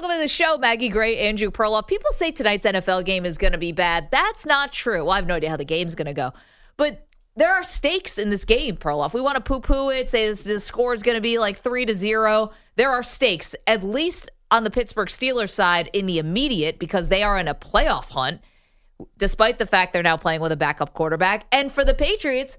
[0.00, 1.86] Welcome to the show, Maggie Gray, Andrew Perloff.
[1.86, 4.08] People say tonight's NFL game is going to be bad.
[4.10, 5.04] That's not true.
[5.04, 6.32] Well, I have no idea how the game's going to go.
[6.78, 7.06] But
[7.36, 9.12] there are stakes in this game, Perloff.
[9.12, 11.58] We want to poo poo it, say this, the score is going to be like
[11.58, 12.50] three to zero.
[12.76, 17.22] There are stakes, at least on the Pittsburgh Steelers side in the immediate, because they
[17.22, 18.40] are in a playoff hunt,
[19.18, 21.44] despite the fact they're now playing with a backup quarterback.
[21.52, 22.56] And for the Patriots,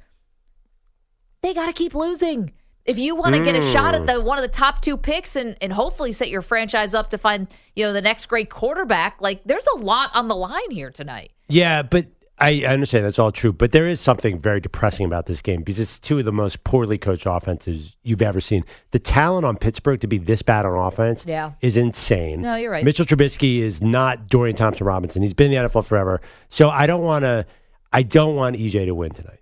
[1.42, 2.52] they got to keep losing.
[2.86, 4.24] If you want to get a shot at the mm.
[4.24, 7.48] one of the top two picks and, and hopefully set your franchise up to find
[7.76, 11.32] you know the next great quarterback, like there's a lot on the line here tonight.
[11.48, 12.08] Yeah, but
[12.42, 13.54] I understand that's all true.
[13.54, 16.64] But there is something very depressing about this game because it's two of the most
[16.64, 18.66] poorly coached offenses you've ever seen.
[18.90, 21.52] The talent on Pittsburgh to be this bad on offense Yeah.
[21.62, 22.42] is insane.
[22.42, 22.84] No, you're right.
[22.84, 25.22] Mitchell Trubisky is not Dorian Thompson Robinson.
[25.22, 26.20] He's been in the NFL forever.
[26.50, 27.46] So I don't want to.
[27.94, 29.42] I don't want EJ to win tonight.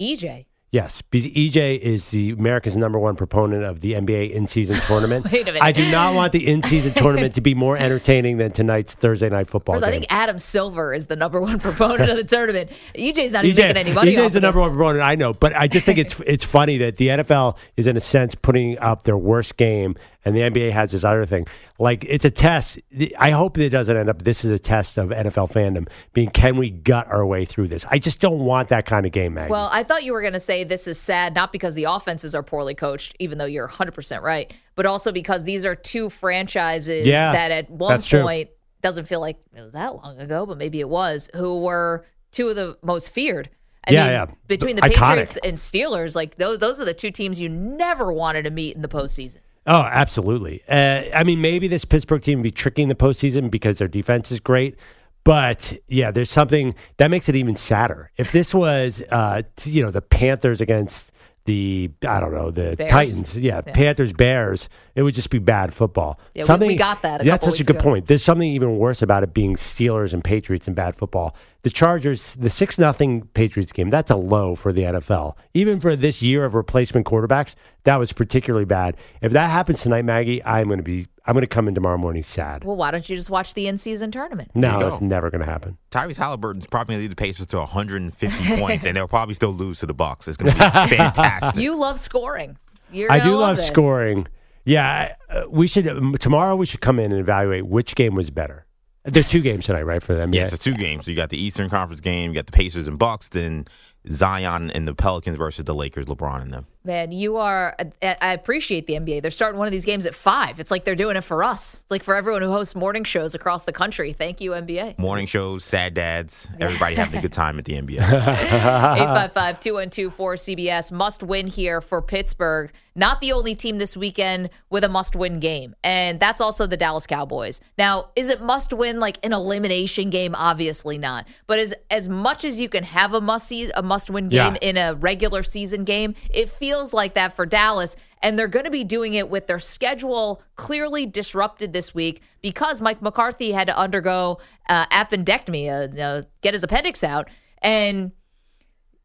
[0.00, 5.24] EJ, Yes, because EJ is the America's number one proponent of the NBA in-season tournament.
[5.24, 5.62] Wait a minute.
[5.62, 9.50] I do not want the in-season tournament to be more entertaining than tonight's Thursday night
[9.50, 12.70] football First, I think Adam Silver is the number one proponent of the tournament.
[12.94, 14.14] EJ's not even making any money.
[14.14, 15.02] EJ is the number one proponent.
[15.02, 18.00] I know, but I just think it's it's funny that the NFL is in a
[18.00, 21.46] sense putting up their worst game, and the NBA has this other thing.
[21.78, 22.78] Like it's a test.
[23.18, 24.22] I hope it doesn't end up.
[24.22, 25.88] This is a test of NFL fandom.
[26.12, 27.86] Being can we gut our way through this?
[27.90, 29.50] I just don't want that kind of game, Maggie.
[29.50, 32.34] Well, I thought you were going to say this is sad, not because the offenses
[32.34, 37.06] are poorly coached, even though you're 100% right, but also because these are two franchises
[37.06, 38.22] Yeah, that at one that's true.
[38.22, 38.50] point
[38.82, 42.48] doesn't feel like it was that long ago, but maybe it was, who were two
[42.48, 43.50] of the most feared.
[43.86, 44.26] I Yeah, mean, yeah.
[44.46, 44.94] between the Iconic.
[44.94, 48.76] Patriots and Steelers, like those, those are the two teams you never wanted to meet
[48.76, 49.38] in the postseason.
[49.66, 50.62] Oh, absolutely.
[50.68, 54.40] Uh, I mean, maybe this Pittsburgh team be tricking the postseason because their defense is
[54.40, 54.76] great.
[55.22, 58.10] But yeah, there's something that makes it even sadder.
[58.16, 61.12] If this was, uh, you know, the Panthers against
[61.50, 62.90] the, I don't know, the Bears.
[62.90, 66.18] Titans, yeah, Panthers, Bears, it would just be bad football.
[66.34, 67.82] Yeah, we- we got that that's such a good ago.
[67.82, 68.06] point.
[68.06, 71.34] There's something even worse about it being Steelers and Patriots and bad football.
[71.62, 75.36] The Chargers, the 6 nothing Patriots game, that's a low for the NFL.
[75.54, 78.96] Even for this year of replacement quarterbacks, that was particularly bad.
[79.20, 81.96] If that happens tonight, Maggie, I'm going to be I'm going to come in tomorrow
[81.96, 82.64] morning sad.
[82.64, 84.50] Well, why don't you just watch the in season tournament?
[84.56, 85.78] No, you that's never going to happen.
[85.92, 89.52] Tyrese Halliburton's probably going to lead the Pacers to 150 points, and they'll probably still
[89.52, 90.26] lose to the Bucks.
[90.26, 90.60] It's going to be
[90.96, 91.62] fantastic.
[91.62, 92.58] You love scoring.
[92.90, 93.68] You're I do love this.
[93.68, 94.26] scoring.
[94.64, 96.56] Yeah, uh, we should um, tomorrow.
[96.56, 98.66] We should come in and evaluate which game was better.
[99.04, 100.02] There's two games tonight, right?
[100.02, 101.04] For them, Yeah, so two games.
[101.04, 103.66] So you got the Eastern Conference game, you got the Pacers and Bucks, then
[104.08, 106.66] Zion and the Pelicans versus the Lakers, LeBron and them.
[106.82, 107.76] Man, you are.
[108.02, 109.20] I I appreciate the NBA.
[109.20, 110.58] They're starting one of these games at five.
[110.60, 111.74] It's like they're doing it for us.
[111.82, 114.14] It's like for everyone who hosts morning shows across the country.
[114.14, 114.98] Thank you, NBA.
[114.98, 117.98] Morning shows, sad dads, everybody having a good time at the NBA.
[118.00, 122.72] 855 212 cbs Must win here for Pittsburgh.
[122.96, 125.76] Not the only team this weekend with a must win game.
[125.84, 127.60] And that's also the Dallas Cowboys.
[127.78, 130.34] Now, is it must win like an elimination game?
[130.34, 131.26] Obviously not.
[131.46, 134.68] But as as much as you can have a must, a must win game Yeah.
[134.68, 137.96] in a regular season game, it feels like that for Dallas.
[138.22, 142.80] And they're going to be doing it with their schedule clearly disrupted this week because
[142.80, 144.38] Mike McCarthy had to undergo
[144.68, 147.28] uh, appendectomy, uh, uh, get his appendix out.
[147.62, 148.12] And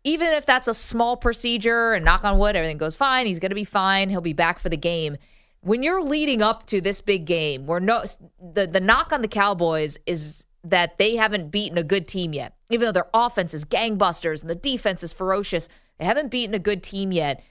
[0.03, 3.49] even if that's a small procedure and knock on wood, everything goes fine, he's going
[3.49, 4.09] to be fine.
[4.09, 5.17] He'll be back for the game.
[5.61, 8.03] When you're leading up to this big game, where no
[8.39, 12.55] the the knock on the Cowboys is that they haven't beaten a good team yet.
[12.69, 16.59] Even though their offense is gangbusters and the defense is ferocious, they haven't beaten a
[16.59, 17.43] good team yet.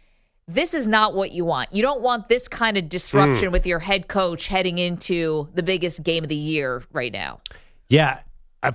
[0.47, 1.72] This is not what you want.
[1.72, 3.53] You don't want this kind of disruption hmm.
[3.53, 7.41] with your head coach heading into the biggest game of the year right now.
[7.88, 8.21] Yeah.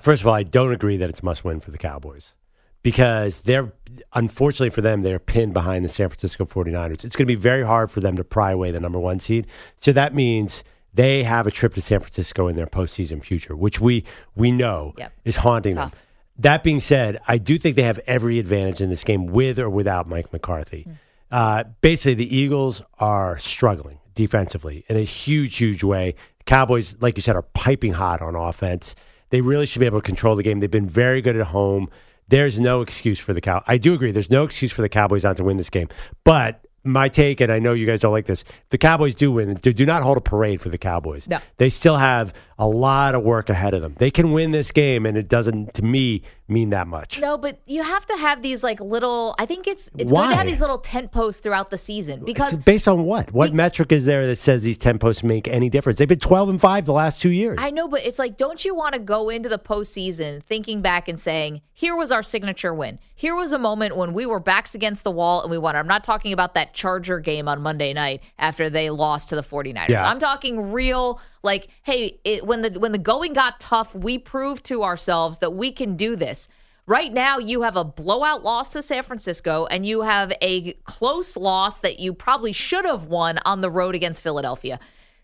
[0.00, 2.34] First of all, I don't agree that it's must win for the Cowboys
[2.82, 3.72] because they're,
[4.14, 7.04] unfortunately for them, they're pinned behind the San Francisco 49ers.
[7.04, 9.46] It's going to be very hard for them to pry away the number one seed.
[9.76, 10.64] So that means
[10.94, 14.04] they have a trip to San Francisco in their postseason future, which we,
[14.34, 15.12] we know Yep.
[15.24, 15.92] is haunting them.
[16.38, 19.68] That being said, I do think they have every advantage in this game with or
[19.68, 20.82] without Mike McCarthy.
[20.82, 20.92] Hmm.
[21.30, 26.14] Uh, basically, the Eagles are struggling defensively in a huge, huge way.
[26.46, 28.94] Cowboys, like you said, are piping hot on offense.
[29.30, 30.60] They really should be able to control the game.
[30.60, 31.88] They've been very good at home.
[32.28, 33.62] There's no excuse for the Cow.
[33.66, 34.10] I do agree.
[34.10, 35.88] There's no excuse for the Cowboys not to win this game.
[36.24, 39.54] But my take, and I know you guys don't like this, the Cowboys do win.
[39.54, 41.28] Do, do not hold a parade for the Cowboys.
[41.28, 41.38] No.
[41.58, 43.94] They still have a lot of work ahead of them.
[43.98, 47.20] They can win this game, and it doesn't, to me, mean that much.
[47.20, 49.34] No, but you have to have these like little.
[49.38, 52.54] I think it's it's good to have these little tent posts throughout the season because
[52.54, 53.32] It's based on what?
[53.32, 55.98] What metric is there that says these 10 posts make any difference?
[55.98, 57.56] They've been 12 and 5 the last two years.
[57.60, 61.08] I know, but it's like, don't you want to go into the postseason thinking back
[61.08, 62.98] and saying, here was our signature win.
[63.14, 65.76] Here was a moment when we were backs against the wall and we won.
[65.76, 69.42] I'm not talking about that Charger game on Monday night after they lost to the
[69.42, 69.88] 49ers.
[69.88, 70.08] Yeah.
[70.08, 74.64] I'm talking real, like, hey, it, when the when the going got tough, we proved
[74.66, 76.48] to ourselves that we can do this.
[76.86, 81.36] Right now, you have a blowout loss to San Francisco, and you have a close
[81.36, 84.80] loss that you probably should have won on the road against Philadelphia.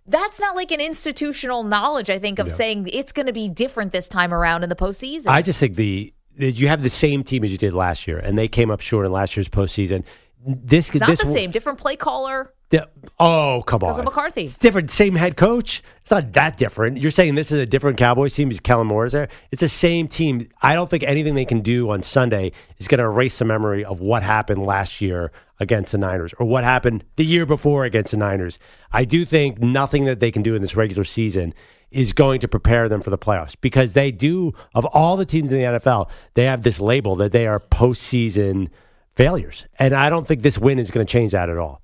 [0.07, 3.93] That's not like an institutional knowledge, I think, of saying it's going to be different
[3.93, 5.27] this time around in the postseason.
[5.27, 8.19] I just think the, the you have the same team as you did last year,
[8.19, 10.05] and they came up short in last year's postseason.
[10.47, 11.51] This it's not this the same.
[11.51, 12.53] Different play caller.
[12.71, 12.89] The-
[13.21, 13.89] oh, come on.
[13.89, 14.43] Because of McCarthy.
[14.43, 14.91] It's different.
[14.91, 15.83] Same head coach.
[16.03, 16.99] It's not that different.
[16.99, 19.29] You're saying this is a different Cowboys team because Kellen Moore is there.
[19.51, 20.49] It's the same team.
[20.63, 23.85] I don't think anything they can do on Sunday is going to erase the memory
[23.85, 28.11] of what happened last year against the Niners or what happened the year before against
[28.11, 28.59] the Niners.
[28.93, 31.55] I do think nothing that they can do in this regular season
[31.91, 35.51] is going to prepare them for the playoffs because they do, of all the teams
[35.51, 38.69] in the NFL, they have this label that they are postseason
[39.15, 39.67] failures.
[39.79, 41.81] And I don't think this win is going to change that at all.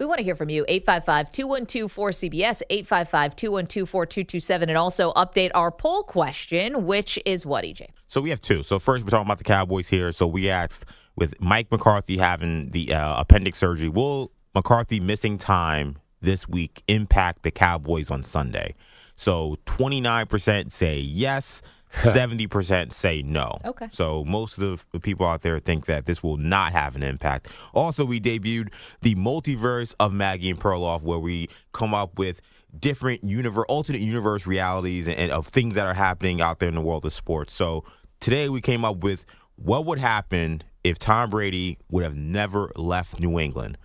[0.00, 0.64] We want to hear from you.
[0.66, 7.64] 855 212 4CBS, 855 212 4227, and also update our poll question, which is what,
[7.64, 7.88] EJ?
[8.06, 8.62] So we have two.
[8.62, 10.10] So first, we're talking about the Cowboys here.
[10.12, 10.86] So we asked
[11.16, 17.42] with Mike McCarthy having the uh, appendix surgery, will McCarthy missing time this week impact
[17.42, 18.74] the Cowboys on Sunday?
[19.16, 21.60] So 29% say yes,
[21.92, 23.58] 70% say no.
[23.64, 23.88] Okay.
[23.90, 27.48] So most of the people out there think that this will not have an impact.
[27.74, 28.72] Also, we debuted
[29.02, 32.40] the multiverse of Maggie and Perloff, where we come up with
[32.78, 36.76] different universe, alternate universe realities and, and of things that are happening out there in
[36.76, 37.52] the world of sports.
[37.52, 37.84] So
[38.20, 39.26] today we came up with
[39.56, 43.76] what would happen if Tom Brady would have never left New England.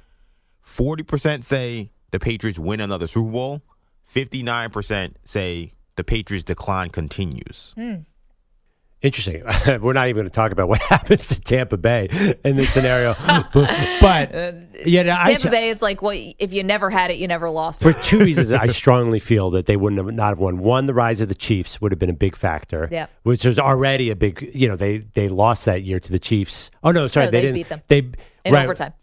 [0.62, 3.62] Forty percent say the Patriots win another Super Bowl.
[4.06, 7.74] Fifty-nine percent say the Patriots' decline continues.
[7.76, 7.96] Hmm.
[9.02, 9.44] Interesting.
[9.82, 13.14] We're not even going to talk about what happens to Tampa Bay in this scenario,
[13.54, 14.54] but uh,
[14.84, 17.82] yeah, I, Tampa Bay, it's like, well, if you never had it, you never lost
[17.82, 18.02] for it.
[18.02, 20.58] two reasons, I strongly feel that they wouldn't have not have won.
[20.58, 22.90] One, the rise of the Chiefs would have been a big factor.
[22.92, 23.06] Yeah.
[23.24, 24.50] which was already a big.
[24.56, 26.72] You know, they they lost that year to the Chiefs.
[26.84, 27.82] Oh no, sorry, No, they, they didn't beat them.
[27.90, 28.00] They
[28.46, 28.94] In right, overtime.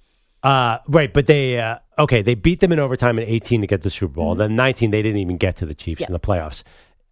[0.43, 2.21] Uh, right, but they uh, okay.
[2.23, 4.35] They beat them in overtime in 18 to get the Super Bowl.
[4.35, 6.03] Then 19, they didn't even get to the Chiefs Mm-hmm.
[6.03, 6.06] Yeah.
[6.09, 6.62] in the playoffs.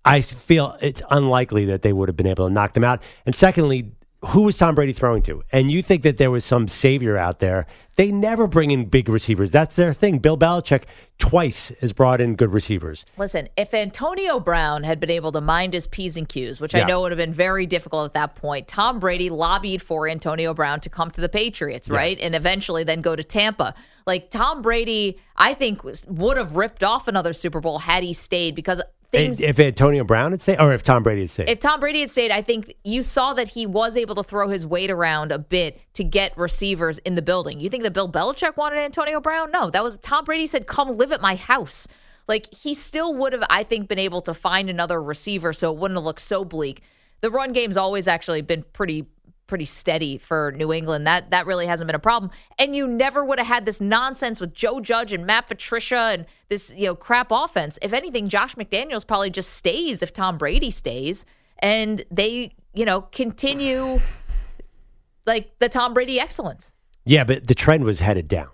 [0.04, 3.02] I feel it's unlikely that they would have been able to knock them out.
[3.26, 3.92] And secondly,
[4.26, 5.42] who was Tom Brady throwing to?
[5.50, 7.66] And you think that there was some savior out there?
[7.96, 9.50] They never bring in big receivers.
[9.50, 10.18] That's their thing.
[10.18, 10.84] Bill Belichick
[11.18, 13.06] twice has brought in good receivers.
[13.16, 16.84] Listen, if Antonio Brown had been able to mind his P's and Q's, which I
[16.84, 20.80] know would have been very difficult at that point, Tom Brady lobbied for Antonio Brown
[20.80, 22.18] to come to the Patriots, right?
[22.20, 23.74] And eventually then go to Tampa.
[24.06, 28.12] Like Tom Brady, I think was, would have ripped off another Super Bowl had he
[28.12, 31.48] stayed because things if Antonio Brown had stayed, or if Tom Brady had stayed.
[31.48, 34.48] if Tom Brady had stayed, I think you saw that he was able to throw
[34.48, 37.60] his weight around a bit to get receivers in the building.
[37.60, 39.50] You think that Bill Belichick wanted Antonio Brown?
[39.50, 41.86] No, that was Tom Brady said, "Come live at my house."
[42.28, 45.78] Like he still would have, I think, been able to find another receiver, so it
[45.78, 46.82] wouldn't have looked so bleak.
[47.22, 49.06] The run game's always actually been pretty
[49.50, 51.06] pretty steady for New England.
[51.06, 52.30] That that really hasn't been a problem.
[52.58, 56.24] And you never would have had this nonsense with Joe Judge and Matt Patricia and
[56.48, 57.78] this, you know, crap offense.
[57.82, 61.26] If anything, Josh McDaniels probably just stays if Tom Brady stays
[61.58, 64.00] and they, you know, continue
[65.26, 66.72] like the Tom Brady excellence.
[67.04, 68.50] Yeah, but the trend was headed down.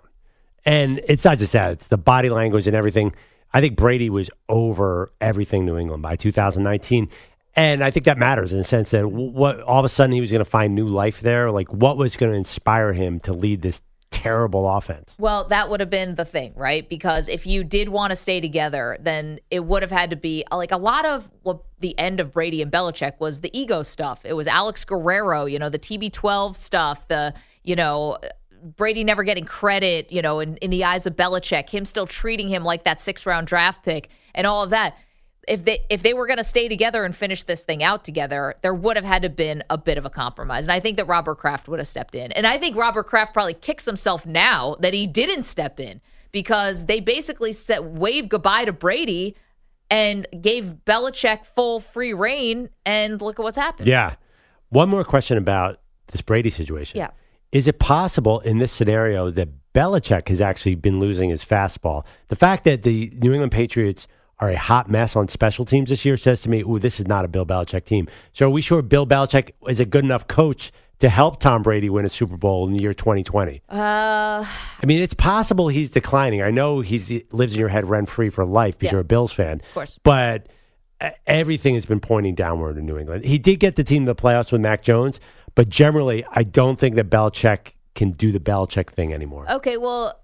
[0.65, 3.13] And it's not just that, it's the body language and everything.
[3.53, 7.09] I think Brady was over everything New England by 2019.
[7.57, 10.21] And I think that matters in the sense that what all of a sudden he
[10.21, 11.49] was going to find new life there.
[11.49, 15.15] Like, what was going to inspire him to lead this terrible offense?
[15.17, 16.87] Well, that would have been the thing, right?
[16.87, 20.45] Because if you did want to stay together, then it would have had to be
[20.51, 24.23] like a lot of what the end of Brady and Belichick was the ego stuff.
[24.23, 27.33] It was Alex Guerrero, you know, the TB12 stuff, the,
[27.63, 28.19] you know,
[28.75, 32.49] Brady never getting credit, you know, in, in the eyes of Belichick, him still treating
[32.49, 34.95] him like that six round draft pick and all of that.
[35.47, 38.55] If they if they were going to stay together and finish this thing out together,
[38.61, 40.65] there would have had to been a bit of a compromise.
[40.65, 42.31] And I think that Robert Kraft would have stepped in.
[42.33, 46.01] And I think Robert Kraft probably kicks himself now that he didn't step in
[46.31, 49.35] because they basically said wave goodbye to Brady
[49.89, 52.69] and gave Belichick full free reign.
[52.85, 53.87] And look at what's happened.
[53.87, 54.15] Yeah.
[54.69, 55.79] One more question about
[56.11, 56.97] this Brady situation.
[56.97, 57.11] Yeah.
[57.51, 62.03] Is it possible in this scenario that Belichick has actually been losing his fastball?
[62.27, 64.07] The fact that the New England Patriots
[64.39, 67.07] are a hot mess on special teams this year says to me, "Ooh, this is
[67.07, 70.27] not a Bill Belichick team." So are we sure Bill Belichick is a good enough
[70.27, 73.61] coach to help Tom Brady win a Super Bowl in the year 2020?
[73.69, 73.75] Uh,
[74.45, 76.41] I mean, it's possible he's declining.
[76.41, 78.91] I know he's, he lives in your head rent free for life because Yeah.
[78.93, 79.61] you're a Bills fan.
[79.61, 79.99] of course.
[80.03, 80.49] But
[80.99, 83.25] uh, everything has been pointing downward in New England.
[83.25, 85.19] He did get the team to the playoffs with Mac Jones,
[85.53, 89.45] but generally, I don't think that Belichick can do the Belichick thing anymore.
[89.51, 90.19] Okay, well,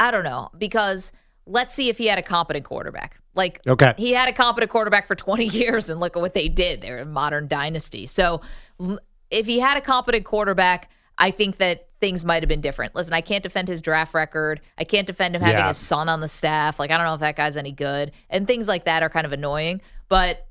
[0.00, 1.12] I don't know because
[1.46, 3.18] let's see if he had a competent quarterback.
[3.34, 3.94] Like, Okay.
[3.96, 6.80] he had a competent quarterback for 20 years, and look at what they did.
[6.80, 8.06] They're a modern dynasty.
[8.06, 8.40] So,
[9.30, 12.94] if he had a competent quarterback, I think that things might have been different.
[12.94, 14.60] Listen, I can't defend his draft record.
[14.78, 15.68] I can't defend him having Yeah.
[15.68, 16.78] his son on the staff.
[16.78, 18.12] Like, I don't know if that guy's any good.
[18.30, 19.80] And things like that are kind of annoying.
[20.08, 20.46] But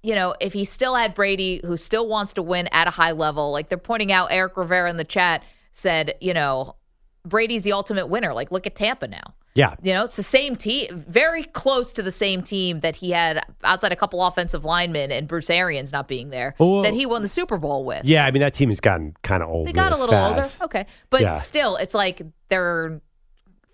[0.00, 3.10] you know, if he still had Brady, who still wants to win at a high
[3.10, 6.76] level, like they're pointing out, Eric Rivera in the chat said, you know,
[7.24, 8.32] Brady's the ultimate winner.
[8.32, 9.34] Like, look at Tampa now.
[9.58, 9.74] Yeah.
[9.82, 13.40] You know, it's the same team, very close to the same team that he had
[13.64, 16.82] outside a couple offensive linemen and Bruce Arians not being there Oh.
[16.82, 18.04] that he won the Super Bowl with.
[18.04, 19.66] Yeah, I mean, that team has gotten kind of old.
[19.66, 20.60] They got really a little fast.
[20.60, 20.64] older.
[20.66, 20.86] Okay.
[21.10, 21.32] But Yeah.
[21.32, 23.00] still, it's like they're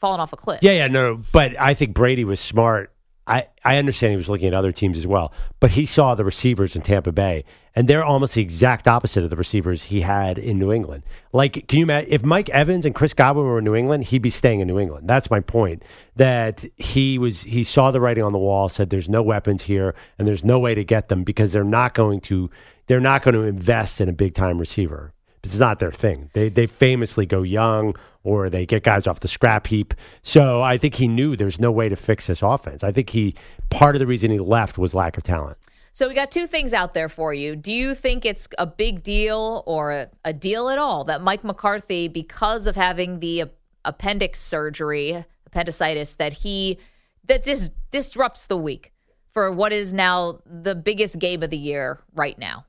[0.00, 0.61] falling off a cliff.
[0.62, 1.23] Yeah, yeah, no.
[1.33, 2.91] But I think Brady was smart.
[3.26, 6.25] I, I understand he was looking at other teams as well, but he saw the
[6.25, 10.38] receivers in Tampa Bay, and they're almost the exact opposite of the receivers he had
[10.38, 11.04] in New England.
[11.33, 14.21] Like, can you imagine if Mike Evans and Chris Godwin were in New England, he'd
[14.21, 15.09] be staying in New England.
[15.09, 15.83] That's my point.
[16.16, 19.95] That he was he saw the writing on the wall, said there's no weapons here,
[20.19, 22.50] and there's no way to get them because they're not going to
[22.88, 25.13] they're not going to invest in a big time receiver.
[25.45, 26.31] It's not their thing.
[26.33, 29.95] They they famously go young or they get guys off the scrap heap.
[30.23, 32.83] So I think he knew there's no way to fix this offense.
[32.83, 33.35] I think he
[33.71, 35.59] part of the reason he left was lack of talent.
[35.93, 37.55] So we got two things out there for you.
[37.55, 41.45] Do you think it's a big deal or a, a deal at all that Mike
[41.45, 43.51] McCarthy, because of having the ap-
[43.85, 46.79] appendix surgery, appendicitis, that he
[47.27, 48.93] that dis- disrupts the week
[49.31, 52.65] for what is now the biggest game of the year right now?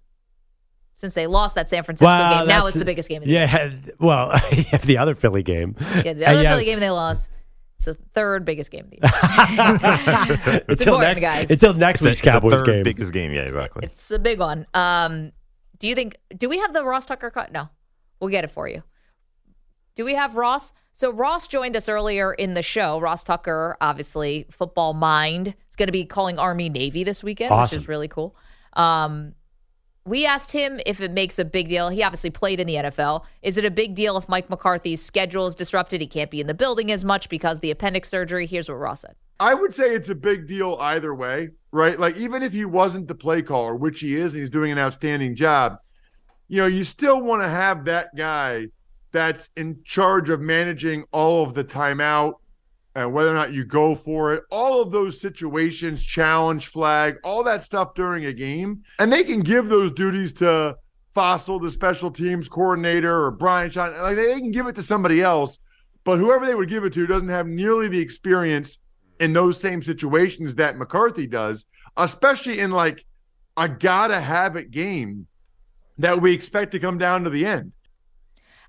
[0.95, 2.07] Since they lost that San Francisco
[2.39, 3.47] game, now it's the biggest game of the year.
[3.51, 4.29] Yeah, well,
[4.83, 5.75] the other Philly game.
[6.03, 7.29] Yeah, the other you have- Philly game they lost.
[7.77, 8.95] It's the third biggest game of the
[10.47, 10.61] year.
[10.69, 11.51] until important, next guys.
[11.51, 12.83] until next It's week's it's the Cowboys third game.
[12.83, 13.33] biggest game.
[13.33, 13.85] Yeah, exactly.
[13.85, 14.65] It's a big one.
[14.73, 15.33] Um,
[15.79, 16.17] do you think?
[16.37, 17.51] Do we have the Ross Tucker cut?
[17.51, 17.67] No,
[18.21, 18.81] we'll get it for you.
[19.95, 20.71] Do we have Ross?
[20.93, 23.01] So Ross joined us earlier in the show.
[23.01, 27.75] Ross Tucker, obviously football mind, is going to be calling Army Navy this weekend, Awesome.
[27.75, 28.33] which is really cool.
[28.73, 29.33] Um,
[30.05, 31.89] we asked him if it makes a big deal.
[31.89, 33.23] He obviously played in the NFL.
[33.41, 35.99] Is it a big deal if Mike McCarthy's schedule is disrupted?
[35.99, 38.45] He can't be in the building as much because the appendix surgery.
[38.45, 39.15] Here's what Ross said.
[39.39, 41.99] I would say it's a big deal either way, right?
[41.99, 44.77] Like even if he wasn't the play caller, which he is, and he's doing an
[44.77, 45.77] outstanding job,
[46.47, 48.67] you know, you still want to have that guy
[49.11, 52.35] that's in charge of managing all of the timeout
[52.95, 57.43] and whether or not you go for it, all of those situations, challenge flag, all
[57.43, 58.83] that stuff during a game.
[58.99, 60.77] And they can give those duties to
[61.13, 63.93] Fassel, the special teams coordinator, or Brian Sean.
[64.01, 65.59] Like they can give it to somebody else,
[66.05, 68.77] but whoever they would give it to doesn't have nearly the experience
[69.19, 71.65] in those same situations that McCarthy does,
[71.97, 73.05] especially in like
[73.57, 75.27] a gotta have it game
[75.97, 77.71] that we expect to come down to the end.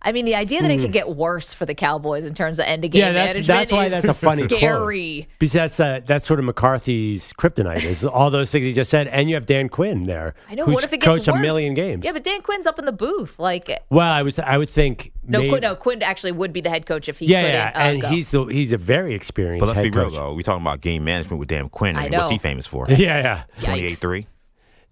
[0.06, 2.64] I mean, the idea that it could get worse for the Cowboys in terms of
[2.66, 3.00] end of game.
[3.00, 4.58] Yeah, that's- management that's why is that's a funny quote.
[4.58, 5.28] scary.
[5.38, 9.08] Because that's uh, that's sort of McCarthy's kryptonite is all those things he just said,
[9.08, 10.34] and you have Dan Quinn there.
[10.48, 10.64] I know.
[10.64, 11.36] who's What if it gets coached worse?
[11.36, 12.04] a million games?
[12.04, 13.38] Yeah, but Dan Quinn's up in the booth.
[13.38, 16.60] Like, Well, I was I would think no, may- Quinn, no, Quinn actually would be
[16.60, 18.08] the head coach if he yeah, couldn't yeah, uh, and go.
[18.08, 19.60] he's the, he's a very experienced.
[19.60, 20.14] But let's head be real coach.
[20.14, 20.34] though.
[20.34, 21.96] We're talking about game management with Dan Quinn.
[21.96, 22.86] I I mean, what's he famous for?
[22.90, 24.26] Yeah, yeah, Twenty eight three.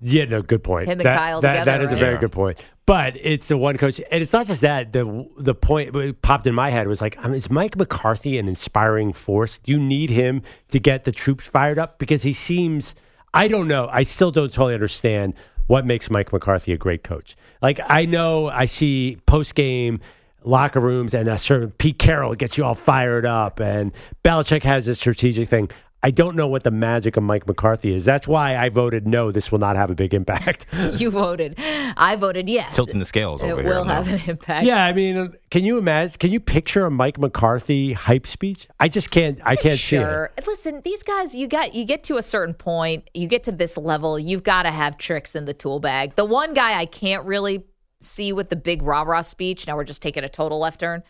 [0.04, 0.24] Yeah.
[0.26, 0.84] No, good point.
[0.86, 2.20] Him and that, Kyle that, together, That is a very Yeah.
[2.20, 2.58] good point.
[2.86, 4.92] But it's the one coach, and it's not just that.
[4.92, 8.36] The the point that popped in my head was like, I mean, is Mike McCarthy
[8.38, 9.58] an inspiring force?
[9.58, 11.98] Do you need him to get the troops fired up?
[11.98, 12.94] Because he seems,
[13.32, 13.88] I don't know.
[13.90, 15.32] I still don't totally understand
[15.66, 17.36] what makes Mike McCarthy a great coach.
[17.62, 20.00] Like I know I see post game
[20.46, 23.92] locker rooms and a certain Pete Carroll gets you all fired up, and
[24.22, 25.70] Belichick has a strategic thing.
[26.04, 28.04] I don't know what the magic of Mike McCarthy is.
[28.04, 29.32] That's why I voted no.
[29.32, 30.66] This will not have a big impact.
[30.96, 31.54] you voted.
[31.58, 32.74] I voted yes.
[32.74, 33.70] Tilting the scales it over here.
[33.70, 34.66] will have an impact.
[34.66, 36.18] yeah, I mean, can you imagine?
[36.18, 38.68] Can you picture a Mike McCarthy hype speech?
[38.78, 39.40] I just can't.
[39.44, 40.30] I can't see it.
[40.46, 43.78] Listen, these guys, you got you get to a certain point, you get to this
[43.78, 46.16] level, you've got to have tricks in the tool bag.
[46.16, 47.64] The one guy I can't really
[48.02, 49.66] see with the big rah rah speech.
[49.66, 51.02] Now we're just taking a total left turn.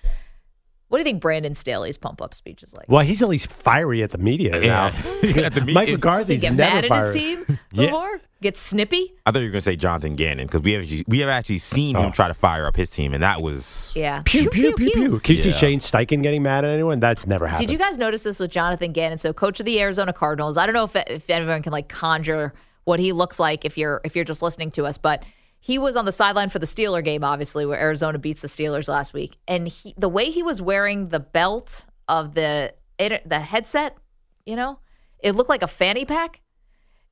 [0.95, 2.85] What do you think Brandon Staley's pump up speech is like?
[2.89, 4.93] Well, he's at least fiery at the media Yeah.
[5.25, 5.43] now.
[5.45, 7.15] At the meet- Mike if- McCarthy's he get never mad at fired.
[7.17, 7.87] his team Yeah.
[7.87, 8.21] before?
[8.41, 9.13] Get snippy?
[9.27, 11.29] I thought you were going to say Jonathan Gannon because we have actually, we have
[11.29, 12.03] actually seen Oh.
[12.03, 14.23] him try to fire up his team, and that was Yeah.
[14.25, 15.19] Pew, pew, pew, pew.
[15.19, 17.01] Can you see Shane Steichen getting mad at anyone?
[17.01, 17.67] That's never happened.
[17.67, 19.19] Did you guys notice this with Jonathan Gannon?
[19.19, 20.57] So, coach of the Arizona Cardinals.
[20.57, 24.01] I don't know if if anyone can like conjure what he looks like if you're
[24.05, 25.25] if you're just listening to us, but
[25.67, 28.87] he was on the sideline for the Steeler game, obviously, where Arizona beats the Steelers
[28.87, 33.39] last week, and he, the way he was wearing the belt of the it, the
[33.41, 33.97] headset,
[34.45, 34.79] you know,
[35.21, 36.43] it looked like a fanny pack.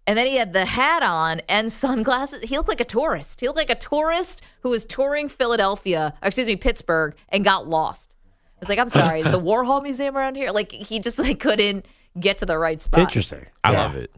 [0.06, 2.42] And then he had the hat on and sunglasses.
[2.42, 3.40] He looked like a tourist.
[3.40, 8.16] He looked like a tourist who was touring Philadelphia, excuse me, Pittsburgh, and got lost.
[8.26, 10.50] I was like, I'm sorry, is the Warhol Museum around here?
[10.50, 11.86] Like he just like couldn't
[12.20, 13.00] get to the right spot.
[13.00, 13.46] Interesting.
[13.64, 13.82] I Yeah.
[13.82, 14.10] love it.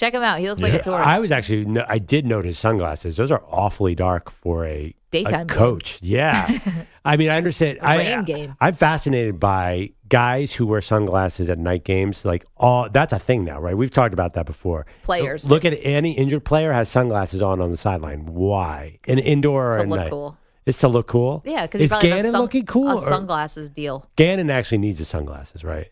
[0.00, 0.40] Check him out.
[0.40, 1.06] He looks like a tourist.
[1.06, 3.18] I was actually, no, I did note his sunglasses.
[3.18, 5.58] Those are awfully dark for a, Daytime a game.
[5.58, 5.98] coach.
[6.00, 6.86] Yeah.
[7.04, 7.80] I mean, I understand.
[7.82, 8.54] A I, game.
[8.62, 12.24] I'm fascinated by guys who wear sunglasses at night games.
[12.24, 13.76] Like, all that's a thing now, right?
[13.76, 14.86] We've talked about that before.
[15.02, 15.46] Players.
[15.46, 18.24] Look at any injured player has sunglasses on on the sideline.
[18.24, 19.00] Why?
[19.06, 20.10] An indoor or look night?
[20.10, 20.38] cool.
[20.64, 21.42] It's to look cool.
[21.44, 22.88] Yeah, because is Gannon looking cool?
[22.88, 24.08] A or- sunglasses deal.
[24.16, 25.90] Gannon actually needs the sunglasses, right?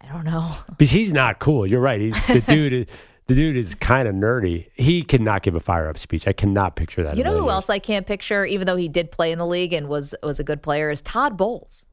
[0.00, 0.54] I don't know.
[0.68, 1.66] Because he's not cool.
[1.66, 2.00] You're right.
[2.00, 2.88] He's the dude.
[3.26, 4.68] The dude is kind of nerdy.
[4.74, 6.28] He cannot give a fire up speech.
[6.28, 7.16] I cannot picture that.
[7.16, 9.46] You know who million else I can't picture, even though he did play in the
[9.46, 11.86] league and was was a good player, is Todd Bowles.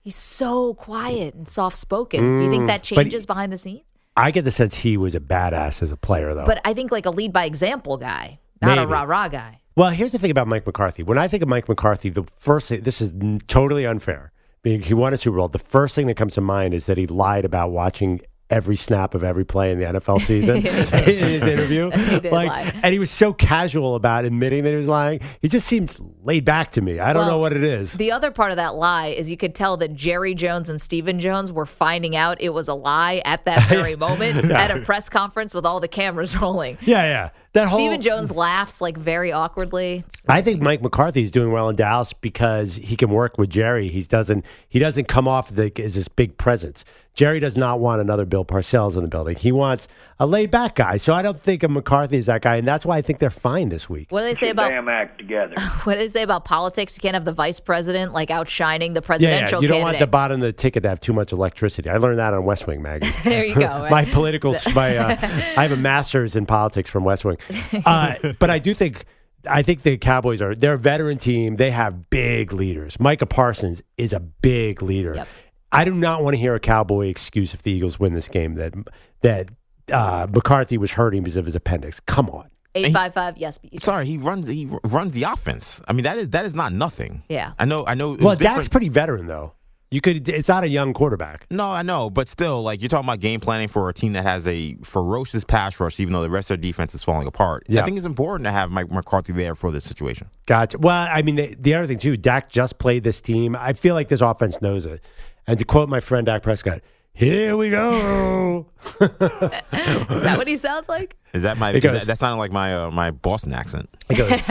[0.00, 2.36] He's so quiet and soft spoken.
[2.36, 3.82] Do you think Mm, that changes behind the scenes?
[4.16, 6.44] I get the sense he was a badass as a player, though.
[6.46, 8.92] But I think like a lead by example guy, not a Maybe.
[8.92, 9.60] rah rah guy.
[9.76, 11.02] well, here's the thing about Mike McCarthy.
[11.02, 13.12] When I think of Mike McCarthy, the first thing, this is
[13.48, 14.32] totally unfair.
[14.62, 16.98] Being he won a Super Bowl, the first thing that comes to mind is that
[16.98, 18.20] he lied about watching
[18.50, 21.90] every snap of every play in the NFL season in his interview.
[22.28, 22.72] Like, lie.
[22.82, 25.20] and he was so casual about admitting that he was lying.
[25.40, 26.98] He just seems laid back to me.
[26.98, 27.92] I don't Well, know what it is.
[27.92, 31.20] The other part of that lie is you could tell that Jerry Jones and Stephen
[31.20, 35.08] Jones were finding out it was a lie at that very moment at a press
[35.08, 36.76] conference with all the cameras rolling.
[36.82, 37.30] yeah, yeah.
[37.54, 40.04] That whole Stephen Jones laughs like very awkwardly.
[40.28, 43.88] I think Mike McCarthy is doing well in Dallas because he can work with Jerry.
[43.88, 46.84] He doesn't he doesn't come off the, as this big presence.
[47.18, 49.34] Jerry does not want another Bill Parcells in the building.
[49.34, 49.88] He wants
[50.20, 50.98] a laid back guy.
[50.98, 53.28] So I don't think of McCarthy as that guy, and that's why I think they're
[53.28, 54.06] fine this week.
[54.10, 55.56] What do they say about your damn act together.
[55.82, 56.96] what do they say about politics?
[56.96, 59.62] You can't have the vice president like outshining the presidential yeah.
[59.62, 61.90] You don't want the bottom of the ticket to have too much electricity.
[61.90, 63.10] I learned that on West Wing, Maggie.
[63.24, 63.62] there you go.
[63.66, 63.90] right?
[63.90, 67.38] my political, my uh, I have a master's in politics from West Wing,
[67.84, 69.06] uh, but I do think
[69.44, 71.56] I think the Cowboys are they're a veteran team.
[71.56, 73.00] They have big leaders.
[73.00, 75.14] Micah Parsons is a big leader.
[75.16, 75.28] Yep.
[75.70, 78.54] I do not want to hear a Cowboy excuse if the Eagles win this game
[78.54, 78.74] that
[79.22, 79.48] that
[79.92, 82.00] uh, McCarthy was hurting because of his appendix.
[82.00, 82.48] Come on.
[82.74, 83.36] Eight five five.
[83.38, 83.58] Yes.
[83.58, 85.80] but Sorry, he runs he runs the offense.
[85.88, 87.22] I mean, that is that is not nothing.
[87.28, 87.52] Yeah.
[87.58, 87.84] I know.
[87.86, 88.14] I know.
[88.14, 89.52] it's Well, different- Dak's pretty veteran though.
[89.90, 90.28] You could.
[90.28, 91.46] It's not a young quarterback.
[91.50, 94.22] No, I know, but still, like you're talking about game planning for a team that
[94.22, 97.64] has a ferocious pass rush, even though the rest of their defense is falling apart.
[97.70, 97.80] Yeah.
[97.80, 100.28] I think it's important to have Mike McCarthy there for this situation.
[100.44, 100.76] Gotcha.
[100.76, 103.56] Well, I mean, the, the other thing too, Dak just played this team.
[103.58, 105.02] I feel like this offense knows it.
[105.48, 106.80] And to quote my friend Dak Prescott,
[107.12, 108.66] "Here we go."
[109.00, 111.16] Is that what he sounds like?
[111.32, 111.70] Is that my?
[111.70, 113.88] It is goes- that, that sounded like my uh, my Boston accent.
[114.08, 114.30] He goes,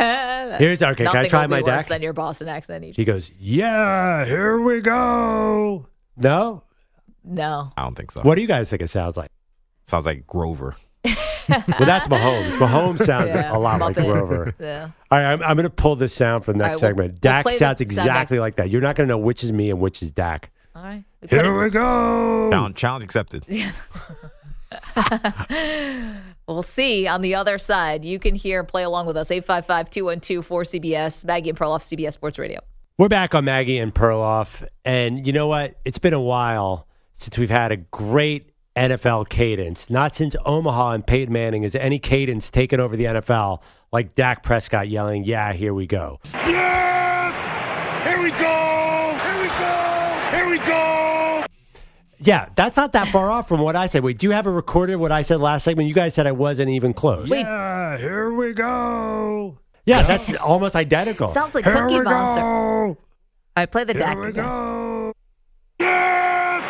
[0.60, 1.05] "Here's okay.
[1.05, 2.83] Can I try will my be worse Dak?" than your Boston accent.
[2.83, 2.95] EJ.
[2.95, 5.86] He goes, "Yeah, here we go."
[6.17, 6.63] No,
[7.23, 7.71] No.
[7.77, 8.21] I don't think so.
[8.21, 9.29] what do you guys think it sounds like?
[9.86, 10.75] sounds like Grover?
[11.49, 12.57] Well, that's Mahomes.
[12.57, 14.53] Mahomes sounds Yeah, a lot like Grover.
[14.60, 14.89] Yeah.
[15.10, 17.05] All right, I'm, I'm going to pull this sound for the next All right, we'll-
[17.07, 17.12] segment.
[17.13, 18.41] we'll Dak play the sounds exactly next.
[18.41, 18.69] like that.
[18.69, 20.51] You're not going to know which is me and which is Dak.
[20.77, 21.03] All right.
[21.21, 22.49] We Here we go.
[22.51, 23.45] Challenge, challenge accepted.
[26.47, 28.05] We'll see on the other side.
[28.05, 29.29] You can hear, play along with us.
[29.29, 32.61] 855 212 4CBS, Maggie and Perloff, CBS Sports Radio.
[32.97, 34.65] We're back on Maggie and Perloff.
[34.85, 35.75] And you know what?
[35.83, 39.89] It's been a while since we've had a great NFL cadence.
[39.89, 43.61] Not since Omaha and Peyton Manning has any cadence taken over the NFL
[43.91, 46.21] like Dak Prescott yelling, Yeah, here we go.
[46.33, 48.76] Yeah, here we go!
[50.31, 50.63] Here we go!
[50.63, 51.45] Here we go!
[52.19, 54.03] Yeah, that's not that far off from what I said.
[54.03, 55.87] Wait, do you have it recorded what I said last segment?
[55.87, 57.29] You guys said I wasn't even close.
[57.29, 57.41] Wait.
[57.41, 59.57] Yeah, here we go.
[59.85, 61.27] Yeah, that's almost identical.
[61.29, 62.41] Sounds like here Cookie we Monster.
[62.41, 62.87] go.
[62.87, 62.97] All
[63.55, 64.17] right, play the Here Dak.
[64.17, 65.13] we go.
[65.79, 66.63] Yes!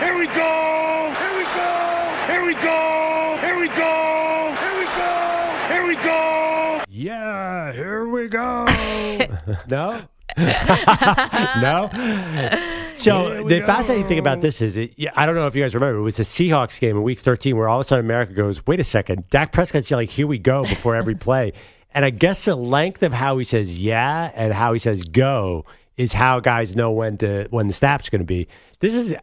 [0.00, 1.14] Here we go!
[1.18, 2.26] Here we go!
[2.28, 3.38] Here we go!
[3.40, 4.54] Here we go!
[4.60, 5.66] Here we go!
[5.68, 6.84] Here we go!
[6.90, 8.66] Yeah, here we go.
[9.66, 10.02] no?
[11.60, 11.90] no?
[12.94, 15.74] So the fascinating thing about this is, it, yeah, I don't know if you guys
[15.74, 18.32] remember, it was the Seahawks game in Week 13 where all of a sudden America
[18.32, 21.52] goes, "Wait a second, Dak Prescott's yelling, here we go!" before every play,
[21.94, 25.64] and I guess the length of how he says "yeah" and how he says "go"
[25.96, 28.48] is how guys know when to when the snap's going to be.
[28.80, 29.14] This is,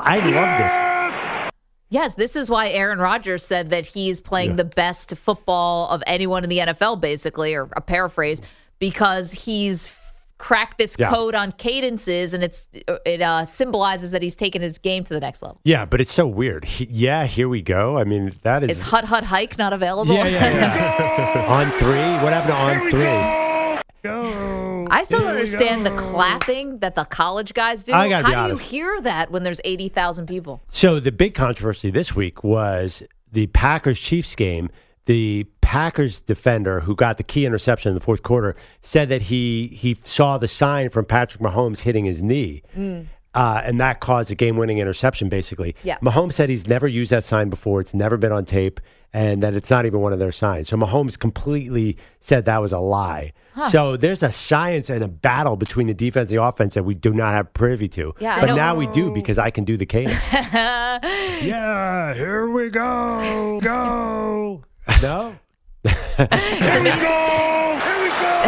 [0.00, 1.52] I love this.
[1.90, 6.44] Yes, this is why Aaron Rodgers said that he's playing the best football of anyone
[6.44, 8.42] in the NFL, basically, or a paraphrase,
[8.78, 9.86] because he's
[10.40, 11.10] f- cracked this Yeah.
[11.10, 12.68] code on cadences, and it's
[13.04, 15.60] it uh, symbolizes that he's taken his game to the next level.
[15.64, 16.64] Yeah, but it's so weird.
[16.64, 17.98] He, yeah, here we go.
[17.98, 18.70] I mean, that is.
[18.78, 20.14] Is Hut Hut Hike not available?
[20.14, 21.46] yeah, yeah, yeah.
[21.48, 22.24] on three?
[22.24, 23.38] What happened to on three?
[24.90, 27.92] I still don't understand the clapping that the college guys do.
[27.92, 28.72] I gotta How be do honest.
[28.72, 30.62] you hear that when there's 80,000 people?
[30.70, 34.70] So the big controversy this week was the Packers Chiefs game.
[35.08, 39.68] The Packers defender who got the key interception in the fourth quarter said that he
[39.68, 42.62] he saw the sign from Patrick Mahomes hitting his knee.
[43.34, 45.74] Uh, and that caused a game-winning interception, basically.
[45.82, 45.96] Yeah.
[46.00, 47.80] Mahomes said he's never used that sign before.
[47.80, 48.80] It's never been on tape,
[49.14, 50.68] and that it's not even one of their signs.
[50.68, 53.32] So Mahomes completely said that was a lie.
[53.70, 56.94] So there's a science and a battle between the defense and the offense that we
[56.94, 58.14] do not have privy to.
[58.20, 60.20] Yeah, but now we do because I can do the cadence.
[61.42, 63.60] Yeah, here we go.
[63.62, 64.64] Go.
[65.02, 65.36] No.
[65.84, 67.00] It's amazing.
[67.00, 67.78] Go.
[67.84, 68.42] Here we go.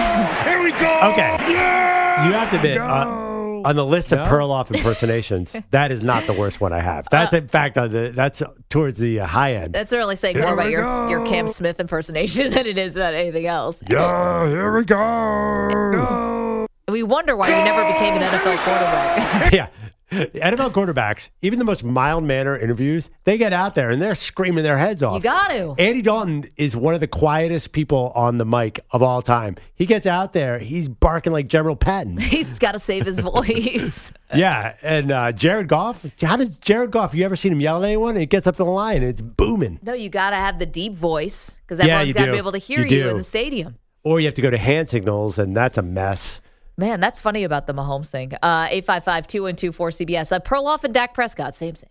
[0.44, 1.12] Here we go.
[1.12, 1.52] Okay.
[1.52, 2.26] Yeah.
[2.26, 6.32] You have to admit, uh, on the list of Perloff impersonations, that is not the
[6.32, 7.06] worst one I have.
[7.10, 9.72] That's in fact on the that's towards the uh, high end.
[9.74, 11.30] That's really saying more about we your, your go.
[11.30, 13.82] Cam Smith impersonation than it is about anything else.
[13.88, 15.90] Yeah, here we go.
[15.92, 16.66] Go.
[16.88, 19.52] We wonder why you never became an NFL quarterback.
[19.52, 19.68] yeah.
[20.10, 24.64] NFL quarterbacks, even the most mild manner interviews, they get out there and they're screaming
[24.64, 25.14] their heads off.
[25.16, 25.74] you got to.
[25.78, 29.56] Andy Dalton is one of the quietest people on the mic of all time.
[29.74, 32.16] He gets out there, he's barking like General Patton.
[32.30, 34.12] He's got to save his voice.
[34.34, 37.14] yeah, and uh, Jared Goff, how does Jared Goff?
[37.14, 38.16] You ever seen him yell at anyone?
[38.16, 39.78] It gets up to the line, and it's booming.
[39.82, 42.38] No, you got to have the deep voice because Yeah, everyone's you got to be
[42.38, 43.76] able to hear You you, in the stadium.
[44.02, 46.40] Or you have to go to hand signals, and that's a mess.
[46.80, 48.32] Man, that's funny about the Mahomes thing.
[48.42, 50.32] Uh, 855 212 4CBS.
[50.32, 51.90] Uh, Perloff and Dak Prescott, same, same.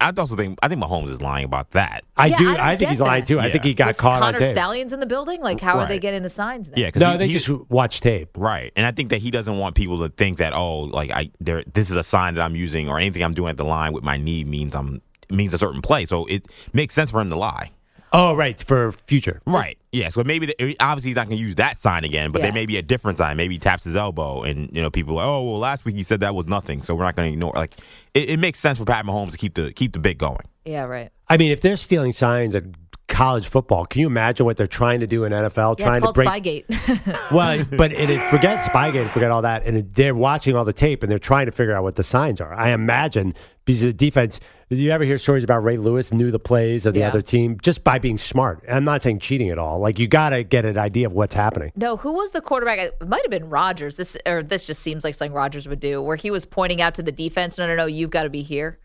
[0.00, 2.02] I also think I think Mahomes is lying about that.
[2.16, 2.48] I Yeah, do.
[2.48, 3.26] I I, think get he's lying that.
[3.28, 3.38] too.
[3.38, 4.50] I think he got Is caught Connor on tape.
[4.50, 5.40] Stalions in the building?
[5.40, 6.78] Like, how are they getting the signs then?
[6.80, 8.30] Yeah, 'cause No, he- they just watch tape.
[8.36, 11.30] Right, and I think that he doesn't want people to think that oh, like I
[11.40, 13.92] there, this is a sign that I'm using or anything I'm doing at the line
[13.92, 16.04] with my knee means I'm means a certain play.
[16.06, 17.70] So it makes sense for him to lie.
[18.16, 19.40] Oh, right for future.
[19.44, 19.76] Right.
[19.90, 20.08] Yeah.
[20.08, 22.46] So maybe the, obviously he's not going to use that sign again, but Yeah.
[22.46, 23.36] there may be a different sign.
[23.36, 25.96] Maybe he taps his elbow, and you know people are like, oh well, last week
[25.96, 27.52] he said that was nothing, so we're not going to ignore.
[27.56, 27.74] Like
[28.14, 30.46] it, it makes sense for Pat Mahomes to keep the keep the bit going.
[30.64, 31.10] Yeah, right.
[31.28, 35.00] I mean, if they're stealing signs at college football, can you imagine what they're trying
[35.00, 35.78] to do in NFL?
[35.78, 36.28] Yeah, trying to break.
[36.28, 37.30] Spygate.
[37.32, 40.72] Well, but and it, forget Spygate, forget all that, and it, they're watching all the
[40.72, 42.52] tape and they're trying to figure out what the signs are.
[42.54, 44.40] I imagine because the defense.
[44.70, 47.08] Do you ever hear stories about Ray Lewis knew the plays of the Yeah.
[47.08, 48.64] other team just by being smart?
[48.68, 49.78] I'm not saying cheating at all.
[49.78, 51.70] Like you got to get an idea of what's happening.
[51.76, 52.78] no, who was the quarterback?
[52.78, 53.96] It might have been Rodgers.
[53.96, 56.94] This or this just seems like something Rodgers would do, where he was pointing out
[56.94, 58.78] to the defense, "No, no, no, you've got to be here."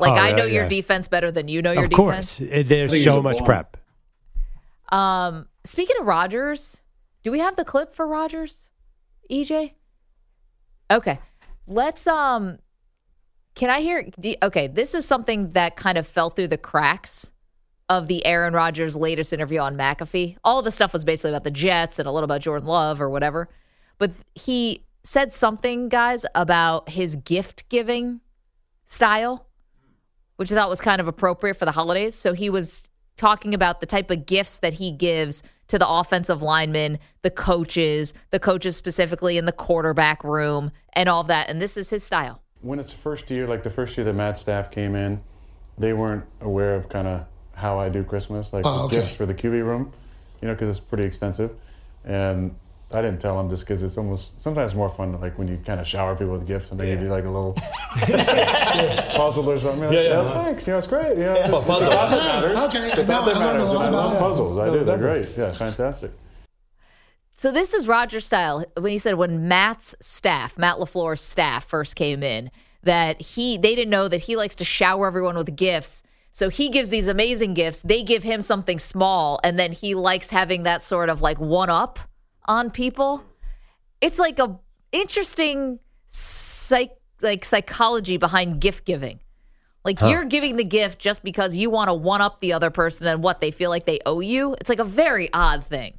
[0.00, 0.68] Like Oh, I yeah, know your yeah.
[0.68, 2.40] defense better than you know your of defense.
[2.40, 3.46] Of course, Eh, there's so much bomb.
[3.46, 3.76] prep.
[4.90, 6.80] Um, speaking of Rodgers,
[7.22, 8.68] do we have the clip for Rodgers?
[9.30, 9.72] EJ?
[10.90, 11.18] Okay.
[11.66, 12.58] Let's um
[13.54, 17.32] can I hear do, okay, this is something that kind of fell through the cracks
[17.88, 20.36] of the Aaron Rodgers latest interview on McAfee.
[20.44, 23.10] All the stuff was basically about the Jets and a little about Jordan Love or
[23.10, 23.48] whatever.
[23.98, 28.20] But he said something, guys, about his gift giving
[28.84, 29.47] style
[30.38, 32.14] which I thought was kind of appropriate for the holidays.
[32.14, 36.40] So he was talking about the type of gifts that he gives to the offensive
[36.42, 41.50] linemen, the coaches, the coaches specifically in the quarterback room, and all of that.
[41.50, 42.40] And this is his style.
[42.60, 45.20] When it's the first year, like the first year that Matt staff came in,
[45.76, 48.96] they weren't aware of kind of how I do Christmas, like Oh, okay.
[48.96, 49.92] gifts for the QB room,
[50.40, 51.50] you know, because it's pretty extensive.
[52.04, 52.54] And
[52.90, 55.78] I didn't tell them just because it's almost sometimes more fun, like when you kind
[55.78, 57.52] of shower people with gifts and they give you like a little
[59.14, 59.82] puzzle or something.
[59.82, 60.44] You're like, Yeah, "Oh, yeah.
[60.44, 60.66] thanks.
[60.66, 61.18] You know, it's great.
[61.18, 61.76] Yeah, know, it's, puzzle.
[61.76, 62.56] It's the thought matters.
[62.56, 64.58] Okay, The no, thought I learned a lot And I love puzzles.
[64.58, 64.84] I do.
[64.84, 65.28] They're great.
[65.36, 66.12] Yeah, fantastic.
[67.34, 68.64] So this is Roger style.
[68.76, 72.50] When he said when Matt's staff, Matt LaFleur's staff first came in,
[72.82, 76.02] that he they didn't know that he likes to shower everyone with gifts.
[76.32, 77.82] So he gives these amazing gifts.
[77.82, 81.68] They give him something small, and then he likes having that sort of like one
[81.70, 81.98] up
[82.48, 83.22] on people.
[84.00, 84.58] It's like a
[84.90, 89.20] interesting psych like psychology behind gift giving.
[89.84, 93.06] Like you're giving the gift just because you want to one up the other person
[93.06, 94.54] and what they feel like they owe you.
[94.60, 95.98] It's like a very odd thing.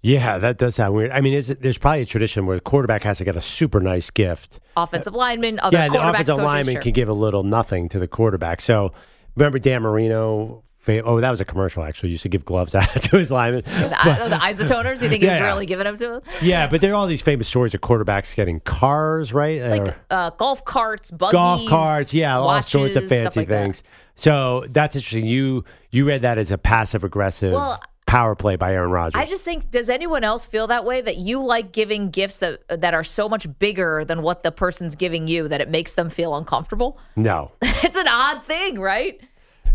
[0.00, 1.12] Yeah, that does sound weird.
[1.12, 3.40] I mean, is it, there's probably a tradition where the quarterback has to get a
[3.40, 4.58] super nice gift.
[4.76, 6.82] Offensive lineman, other yeah, the offensive coaches, lineman sure.
[6.82, 8.60] can give a little nothing to the quarterback.
[8.60, 8.92] So
[9.36, 12.10] remember Dan Marino fa- oh, that was a commercial actually.
[12.10, 13.62] He used to give gloves out to his linemen.
[13.64, 15.02] The, oh, the isotoners?
[15.02, 16.22] You think Yeah, he's really giving them to him?
[16.42, 19.62] yeah, but there are all these famous stories of quarterbacks getting cars, right?
[19.62, 23.64] Like Or- uh, golf carts, buggies, golf carts, yeah, all sorts of fancy like that.
[23.64, 23.82] things.
[24.14, 25.24] So that's interesting.
[25.26, 29.18] You you read that as a passive aggressive Well, power play by Aaron Rodgers.
[29.18, 31.00] I just think, does anyone else feel that way?
[31.00, 34.96] That you like giving gifts that that are so much bigger than what the person's
[34.96, 36.98] giving you that it makes them feel uncomfortable?
[37.16, 37.52] no.
[37.62, 39.18] it's an odd thing, right?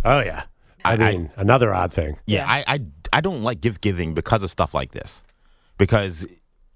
[0.05, 0.43] Oh yeah.
[0.85, 2.17] I, I- mean, another odd thing.
[2.25, 2.79] Yeah, I, I
[3.13, 5.23] I don't like gift giving because of stuff like this.
[5.77, 6.25] Because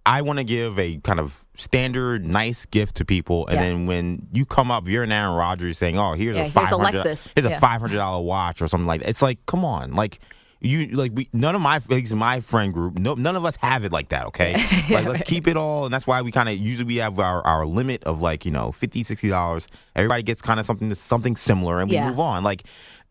[0.05, 3.61] I want to give a kind of standard, nice gift to people, and Yeah.
[3.63, 6.53] then when you come up, you're an Aaron Rodgers saying, "Oh, here's Yeah, a here's
[6.53, 7.57] five a hundred, Lexus." here's Yeah.
[7.57, 10.19] a five hundred dollar watch or something like that." It's like, come on, like.
[10.63, 13.55] You like we none of my at in my friend group no none of us
[13.55, 14.53] have it like that okay
[14.91, 17.41] like let's keep it all and that's why we kind of usually we have our,
[17.47, 21.35] our limit of like you know 50 60 dollars everybody gets kind of something something
[21.35, 22.07] similar and we Yeah.
[22.07, 22.65] move on like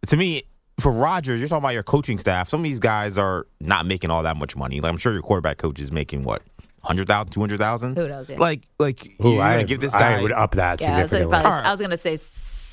[0.07, 0.45] to me
[0.81, 2.49] for Rodgers, you're talking about your coaching staff.
[2.49, 4.81] Some of these guys are not making all that much money.
[4.81, 6.43] Like I'm sure your quarterback coach is making what,
[6.83, 7.97] hundred thousand, two hundred thousand.
[7.97, 8.39] Who knows, yeah.
[8.39, 10.19] Like, like Ooh, you're I, gonna give this guy.
[10.19, 11.43] I would up that Yeah, I was, significantly.
[11.43, 12.17] probably, I was going to say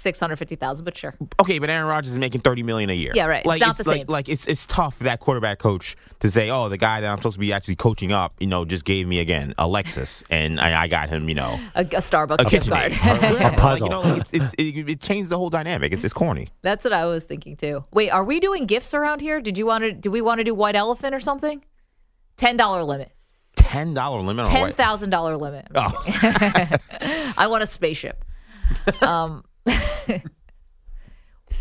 [0.08, 1.14] six hundred fifty thousand, but sure.
[1.42, 3.12] okay, but Aaron Rodgers is making thirty million a year.
[3.14, 3.40] Yeah, right.
[3.40, 4.08] It's Like not the like, same.
[4.08, 7.18] Like it's it's tough for that quarterback coach to say, oh, the guy that I'm
[7.18, 10.62] supposed to be actually coaching up, you know, just gave me again a Lexus, and
[10.62, 12.94] I, I got him, you know, A, a Starbucks a gift card.
[12.94, 13.40] KitchenAid.
[13.40, 13.66] Yeah, puzzle.
[13.66, 15.92] Like, you know, like it's, it's, it, it changed the whole dynamic.
[15.92, 16.48] It's, it's corny.
[16.62, 17.84] That's what I was thinking too.
[17.92, 19.42] Wait, are we doing gifts around here?
[19.42, 19.92] Did you want to?
[19.92, 21.64] Do we want to do white elephant or something?
[22.38, 23.12] Ten dollar limit.
[23.56, 24.76] Ten dollar limit on Ten what?
[24.76, 25.68] thousand dollar limit.
[25.76, 26.04] Oh.
[27.38, 28.24] I want a spaceship.
[29.02, 29.44] Um,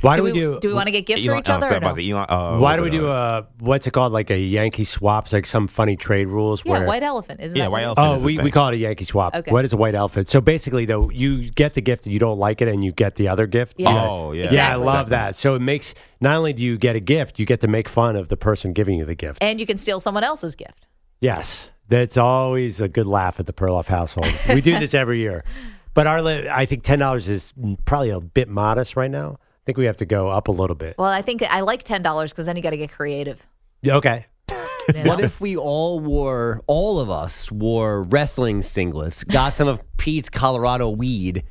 [0.02, 0.60] Why do do we we do?
[0.60, 1.68] do we want to get gifts for each oh, other?
[1.68, 1.76] or no?
[1.78, 4.30] about to say Elon, uh, why do we do uh, a what's it called like
[4.30, 6.62] a Yankee swaps like some funny trade rules?
[6.64, 7.40] Yeah, where, white elephant.
[7.40, 7.60] Isn't it?
[7.60, 8.08] Yeah, that white what elephant.
[8.08, 9.34] Oh, is we, we call it a Yankee swap.
[9.34, 9.50] Okay.
[9.50, 10.28] What is a white elephant?
[10.28, 13.14] So basically, though, you get the gift and you don't like it, and you get
[13.16, 13.76] the other gift.
[13.78, 13.88] Yeah.
[13.88, 14.52] Oh, yeah.
[14.52, 15.34] Yeah, I love that.
[15.34, 18.16] So it makes not only do you get a gift, you get to make fun
[18.16, 19.38] of the person giving you the gift.
[19.42, 20.86] And you can steal someone else's gift.
[21.20, 24.32] Yes, that's always a good laugh at the Perloff household.
[24.48, 25.44] We do this every year,
[25.96, 27.52] but our I think ten dollars is
[27.84, 29.38] probably a bit modest right now.
[29.40, 30.94] I think we have to go up a little bit.
[30.96, 33.44] Well, I think I like ten dollars because then you got to get creative.
[33.82, 34.26] Yeah, Okay.
[34.48, 34.56] you
[34.94, 35.02] know?
[35.10, 40.28] What if we all wore, all of us wore wrestling singlets, got some of Pete's
[40.28, 41.42] Colorado weed,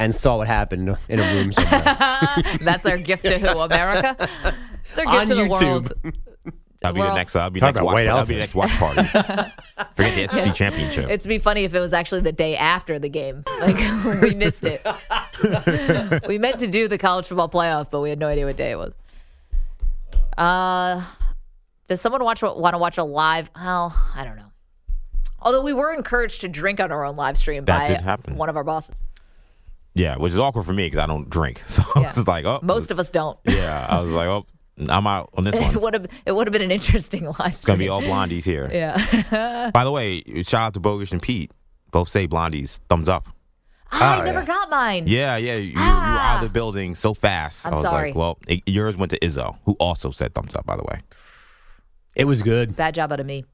[0.00, 1.82] and saw what happened in a room somewhere?
[2.60, 3.46] That's our gift to who?
[3.60, 4.16] America.
[4.90, 5.60] It's our gift On to the YouTube.
[5.62, 5.92] world.
[6.84, 7.16] That'll be the else?
[7.16, 7.32] next.
[7.32, 7.94] That'll be Talk next about watch.
[7.94, 9.02] white That'll be the next watch party.
[9.96, 11.10] Forget the SEC championship.
[11.10, 13.42] It'd be funny if it was actually the day after the game.
[13.60, 13.76] Like
[14.22, 14.86] we missed it.
[16.28, 18.70] we meant to do the college football playoff, but we had no idea what day
[18.72, 18.92] it was.
[20.36, 21.02] Uh,
[21.86, 23.50] does someone watch want to watch a live?
[23.56, 24.50] Oh, I don't know.
[25.40, 28.36] Although we were encouraged to drink on our own live stream That by did happen.
[28.36, 29.02] one of our bosses.
[29.94, 31.62] yeah, which is awkward for me because I don't drink.
[31.66, 32.06] So Yeah.
[32.06, 33.38] it's just like, oh, Most of us don't.
[33.44, 34.46] Yeah, I was like, oh,
[34.78, 35.62] I'm out on this one.
[35.64, 35.82] it one.
[35.82, 38.68] would have it would have been an interesting live It's gonna be all blondies here.
[38.72, 39.70] yeah.
[39.74, 41.52] By the way, shout out to Bogus and Pete.
[41.90, 42.80] Both say blondies.
[42.88, 43.28] Thumbs up.
[43.92, 44.46] I Oh, never yeah.
[44.46, 45.04] got mine.
[45.06, 45.54] Yeah, yeah.
[45.54, 46.32] You, you were Ah.
[46.32, 47.64] out of the building so fast.
[47.64, 48.08] I'm I was sorry.
[48.08, 50.66] like, well, it, yours went to Izzo, who also said thumbs up.
[50.66, 50.98] By the way,
[52.16, 52.74] it was good.
[52.74, 53.44] Bad job out of me.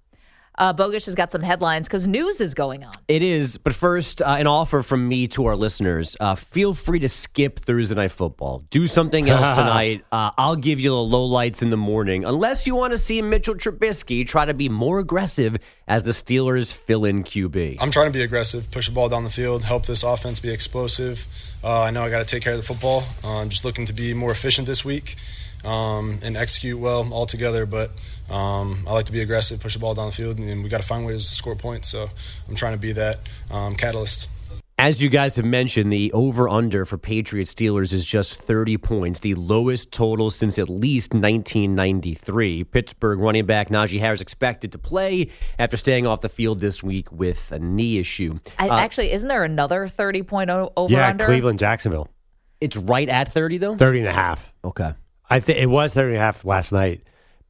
[0.59, 2.93] Uh, Bogish has got some headlines because news is going on.
[3.09, 3.57] It is.
[3.57, 6.17] But first, uh, an offer from me to our listeners.
[6.21, 8.65] Uh, feel free to skip Thursday Night Football.
[8.71, 10.05] Do something else tonight.
[10.13, 12.25] Uh, I'll give you the low lights in the morning.
[12.25, 15.57] Unless you want to see Mitchell Trubisky try to be more aggressive
[15.89, 17.79] as the Steelers fill in QB.
[17.81, 20.53] I'm trying to be aggressive, push the ball down the field, help this offense be
[20.53, 21.27] explosive.
[21.63, 23.05] Uh, I know I got to take care of the football.
[23.25, 25.17] Uh, I'm just looking to be more efficient this week
[25.65, 27.67] um, and execute well all together.
[27.67, 27.91] But
[28.31, 30.81] um, I like to be aggressive, push the ball down the field, and we got
[30.81, 31.89] to find ways to score points.
[31.89, 32.07] So
[32.49, 33.19] I'm trying to be that
[33.51, 34.29] um, catalyst.
[34.79, 39.21] As you guys have mentioned, the over under for Patriots Steelers is just 30 points,
[39.21, 42.65] the lowest total since at least 1993.
[42.65, 47.13] Pittsburgh running back Najee Harris expected to play after staying off the field this week
[47.13, 48.39] with a knee issue.
[48.59, 51.25] I, Uh, actually, isn't there another 30.0 over yeah, under?
[51.25, 52.09] Yeah, Cleveland, Jacksonville,
[52.63, 53.77] It's right at 30 though?
[53.77, 54.51] 30 and a half.
[54.65, 54.93] Okay.
[55.31, 57.03] I think it was 30 and a half last night,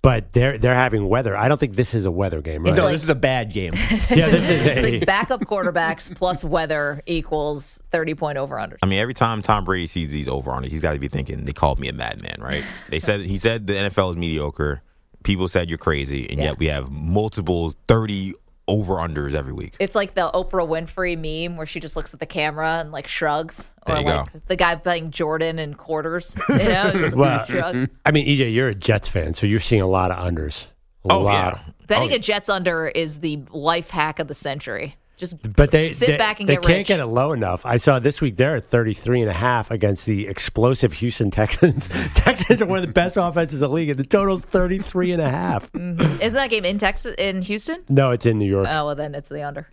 [0.02, 1.36] but they're they're having weather.
[1.36, 2.70] I don't think this is a weather game, right?
[2.70, 3.72] It's No, like- this is a bad game.
[4.10, 8.78] yeah, this is It's like backup quarterbacks plus weather equals 30 point over under.
[8.82, 11.08] I mean, every time Tom Brady sees these over on it, he's got to be
[11.08, 12.64] thinking they called me a madman, right?
[12.90, 14.82] They said he said the NFL is mediocre.
[15.22, 16.44] People said you're crazy, and Yeah.
[16.46, 18.32] yet we have multiple thirty
[18.70, 19.76] over unders every week.
[19.80, 23.06] It's like the Oprah Winfrey meme where she just looks at the camera and like
[23.06, 23.72] shrugs.
[23.86, 24.40] Or There you like go.
[24.46, 26.36] the guy playing Jordan in quarters.
[26.48, 27.88] You know, Well, shrug.
[28.06, 30.66] I mean, EJ, you're a Jets fan, so you're seeing a lot of unders.
[31.08, 31.32] A Oh lot.
[31.66, 34.96] yeah, Betting oh, a Jets under is the life hack of the century.
[35.20, 36.88] Just But they sit they, back and they get can't rich.
[36.88, 37.66] get it low enough.
[37.66, 41.88] I saw this week they're at 33 and a half against the explosive Houston Texans.
[42.14, 45.20] Texans are one of the best offenses in the league and the total's 33 and
[45.20, 45.68] a half.
[45.74, 47.84] Isn't that game in Texas in Houston?
[47.90, 48.66] No, it's in New York.
[48.66, 49.68] Oh well, then it's the under.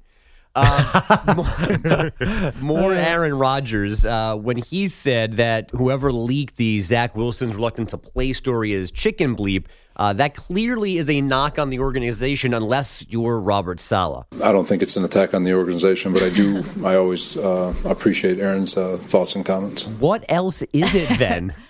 [2.61, 7.97] More Aaron Rodgers uh, when he said that whoever leaked the Zach Wilson's reluctant to
[7.97, 9.65] play story is chicken bleep.
[9.97, 14.25] Uh, that clearly is a knock on the organization, unless you're Robert Saleh.
[14.43, 16.63] I don't think it's an attack on the organization, but I do.
[16.85, 19.87] I always uh, appreciate Aaron's uh, thoughts and comments.
[19.87, 21.53] What else is it then?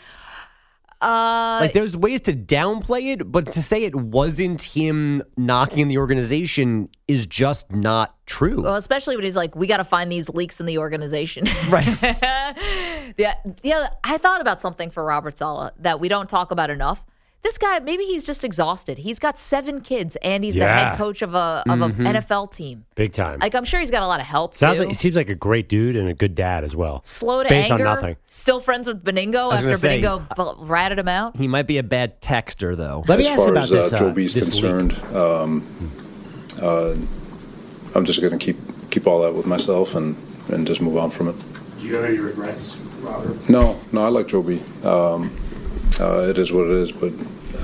[0.99, 5.99] Uh, like, there's ways to downplay it, but to say it wasn't him knocking the
[5.99, 8.63] organization is just not true.
[8.63, 11.45] well, especially when he's like, we got to find these leaks in the organization.
[11.69, 11.87] right.
[13.15, 13.89] yeah, yeah.
[14.03, 17.05] I thought about something for Robert Saleh that we don't talk about enough.
[17.43, 18.97] This guy, maybe he's just exhausted.
[18.97, 20.89] He's got seven kids, and he's the Yeah.
[20.89, 22.83] head coach of a of an NFL team.
[22.95, 23.39] Big time.
[23.39, 24.79] Like I'm sure he's got a lot of help Sounds too.
[24.81, 27.01] like he seems like a great dude and a good dad as well.
[27.03, 27.87] Slow to based anger.
[27.87, 28.15] on nothing.
[28.27, 31.37] Still friends with Benigno was after gonna say- Benigno b- ratted him out.
[31.37, 33.05] He might be a bad texter, though.
[33.07, 34.51] Let me as ask you far about as this, uh, uh, Joe B's this leak.
[34.89, 35.63] concerned, um,
[36.61, 36.95] uh,
[37.95, 38.57] I'm just going to keep
[38.91, 40.15] keep all that with myself and,
[40.51, 41.35] and just move on from it.
[41.79, 43.49] Do you have any regrets, Robert?
[43.49, 44.61] No, no, I like Joe B.
[44.83, 45.31] Um,
[45.99, 47.11] uh, it is what it is, but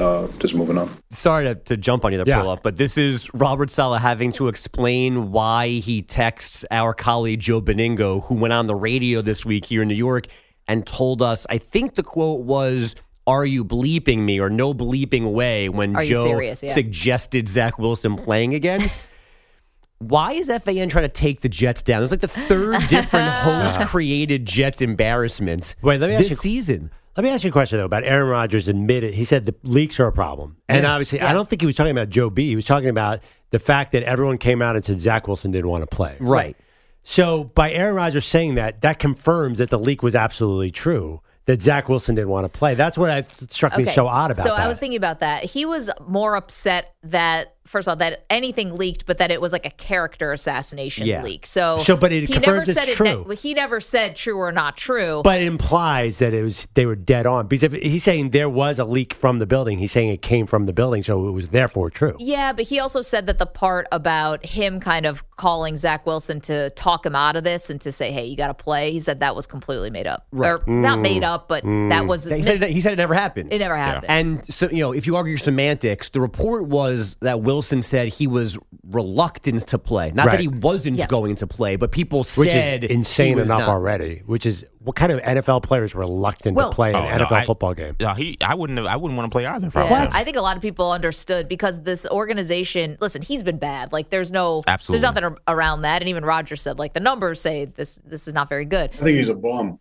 [0.02, 0.90] uh, just moving on.
[1.12, 2.42] Sorry to, to jump on you there, Yeah.
[2.42, 7.40] pull up, but this is Robert Saleh having to explain why he texts our colleague
[7.42, 10.28] Joe Benigno, who went on the radio this week here in New York
[10.68, 12.96] and told us, I think the quote was,
[13.28, 16.40] Are you bleeping me or no bleeping way when Are Joe?
[16.40, 16.54] Yeah.
[16.56, 18.90] suggested Zach Wilson playing again?
[20.00, 22.02] Why is FAN trying to take the Jets down?
[22.04, 26.36] It's like the third different host created Jets embarrassment Wait, let me ask this you-
[26.38, 26.92] season.
[27.16, 28.68] Let me ask you a question though about Aaron Rodgers.
[28.68, 31.76] Admitted he said the leaks are a problem, and obviously I don't think he was
[31.76, 32.50] talking about Joe B.
[32.50, 33.20] He was talking about
[33.52, 36.18] the fact that everyone came out and said Zach Wilson didn't want to play.
[36.20, 36.58] Right.
[37.04, 41.22] So by Aaron Rodgers saying that, that confirms that the leak was absolutely true.
[41.46, 42.74] That Zach Wilson didn't want to play.
[42.74, 44.44] That's what I, struck me so odd about that.
[44.44, 44.62] So that.
[44.62, 45.44] I was thinking about that.
[45.44, 49.54] He was more upset that first of all that anything leaked, but that it was
[49.54, 51.24] like a character assassination Yeah.
[51.24, 51.46] leak.
[51.46, 53.26] So, So, but it he never confirms it's said true.
[53.32, 55.22] It, he never said true or not true.
[55.24, 58.50] But it implies that it was they were dead on because if he's saying there
[58.50, 61.32] was a leak from the building, he's saying it came from the building, so it
[61.32, 62.16] was therefore true.
[62.20, 66.42] yeah, but he also said that the part about him kind of calling Zach Wilson
[66.42, 69.00] to talk him out of this and to say, "Hey, you got to play," he
[69.00, 71.28] said that was completely made up, or not made mm.
[71.28, 71.90] up, but mm.
[71.90, 73.54] that was He said, mis- he said it never happened.
[73.54, 74.10] it never happened.
[74.10, 78.08] And so, you know, if you argue your semantics, the report was that Wilson said
[78.10, 78.58] he was
[78.90, 80.12] reluctant to play.
[80.14, 81.08] Not that he wasn't Yeah.
[81.08, 83.70] going to play, but people Which said is he insane was enough not.
[83.70, 84.22] already.
[84.26, 87.08] Which is what kind of NFL player is reluctant Well- to play an Oh, no,
[87.26, 87.96] NFL I- football game?
[88.00, 88.38] No, he.
[88.42, 88.78] I wouldn't.
[88.78, 89.68] Have, I wouldn't want to play either.
[89.68, 90.10] If I Yeah, him.
[90.14, 92.98] I think a lot of people understood because this organization.
[93.00, 93.94] Listen, he's been bad.
[93.94, 95.02] Like, there's no, Absolutely.
[95.02, 96.02] there's nothing around that.
[96.02, 98.90] And even Roger said, like, the numbers say this, this is not very good.
[98.96, 99.80] I think he's a bum.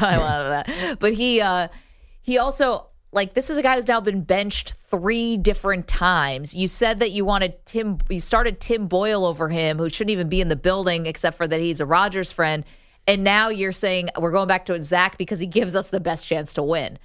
[0.00, 0.98] by a lot that.
[0.98, 1.68] But he uh
[2.22, 6.54] he also like this is a guy who's now been benched three different times.
[6.54, 10.28] You said that you wanted Tim you started Tim Boyle over him, who shouldn't even
[10.28, 12.64] be in the building except for that he's a Rodgers friend.
[13.06, 16.26] And now you're saying we're going back to Zach because he gives us the best
[16.26, 16.98] chance to win.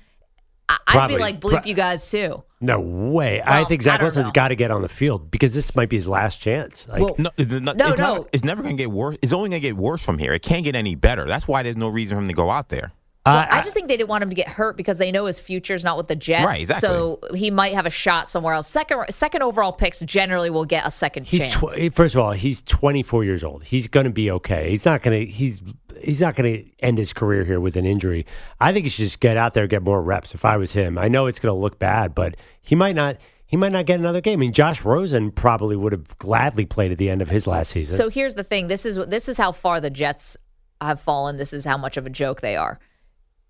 [0.68, 1.16] I- I'd Probably.
[1.18, 2.44] be like bleep Pro- you guys too.
[2.62, 3.42] No way.
[3.46, 4.32] I think Zach don't Wilson's know.
[4.32, 6.88] got to get on the field because this might be his last chance.
[6.90, 8.16] Like, Well, No, no, No, it's, no.
[8.16, 9.18] Not, it's never going to get worse.
[9.22, 10.34] It's only going to get worse from here.
[10.34, 11.26] It can't get any better.
[11.26, 12.92] That's why there's no reason for him to go out there.
[13.26, 15.26] Well, I- I, just think they didn't want him to get hurt because they know
[15.26, 16.46] his future is not with the Jets.
[16.46, 16.88] Right, exactly.
[16.88, 18.68] So he might have a shot somewhere else.
[18.68, 21.56] Second second overall picks generally will get a second he's chance.
[21.56, 23.64] tw- first of all, he's 24 years old.
[23.64, 24.70] He's going to be okay.
[24.70, 25.32] He's not going to.
[25.32, 25.62] He's
[26.04, 28.26] he's not going to end his career here with an injury.
[28.60, 30.36] I think he should just get out there and get more reps.
[30.36, 33.18] If I was him, I know it's going to look bad, but he might not.
[33.48, 34.40] He might not get another game.
[34.40, 37.72] I mean, Josh Rosen probably would have gladly played at the end of his last
[37.72, 37.96] season.
[37.96, 38.68] So here's the thing.
[38.68, 40.36] This is this is how far the Jets
[40.82, 41.38] have fallen.
[41.38, 42.80] This is how much of a joke they are.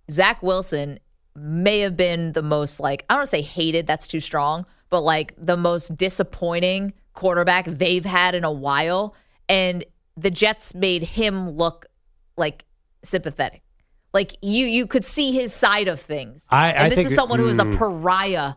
[0.10, 1.00] Zach Wilson
[1.36, 3.88] may have been the most like I don't want to say hated.
[3.88, 9.16] That's too strong, but like the most disappointing quarterback they've had in a while,
[9.50, 9.86] and
[10.18, 11.88] the Jets made him look
[12.38, 12.66] like
[13.04, 13.62] sympathetic.
[14.14, 16.46] Like you, you could see his side of things.
[16.50, 17.78] I- and I this is someone who was a mm.
[17.78, 18.54] pariah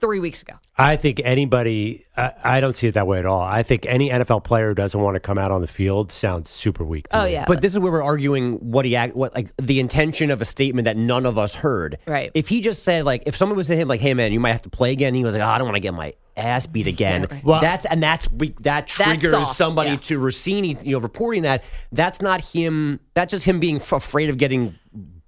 [0.00, 0.54] three weeks ago.
[0.76, 3.40] I think anybody, I, I don't see it that way at all.
[3.40, 6.50] I think any NFL player who doesn't want to come out on the field sounds
[6.50, 7.08] super weak.
[7.08, 7.32] To Oh me.
[7.32, 10.40] yeah, But this is where we're arguing what he act, what like the intention of
[10.40, 11.98] a statement that none of us heard.
[12.06, 12.30] Right.
[12.34, 14.52] If he just said like, if someone was to him like, "Hey man, you might
[14.52, 16.66] have to play again," he was like, oh, "I don't want to get my ass
[16.66, 17.44] beat again." right.
[17.44, 19.96] Well- that's and that's we, that triggers soft, somebody yeah.
[19.96, 21.62] to Rossini, you know, reporting that.
[21.92, 22.98] That's not him.
[23.14, 24.74] That's just him being f- afraid of getting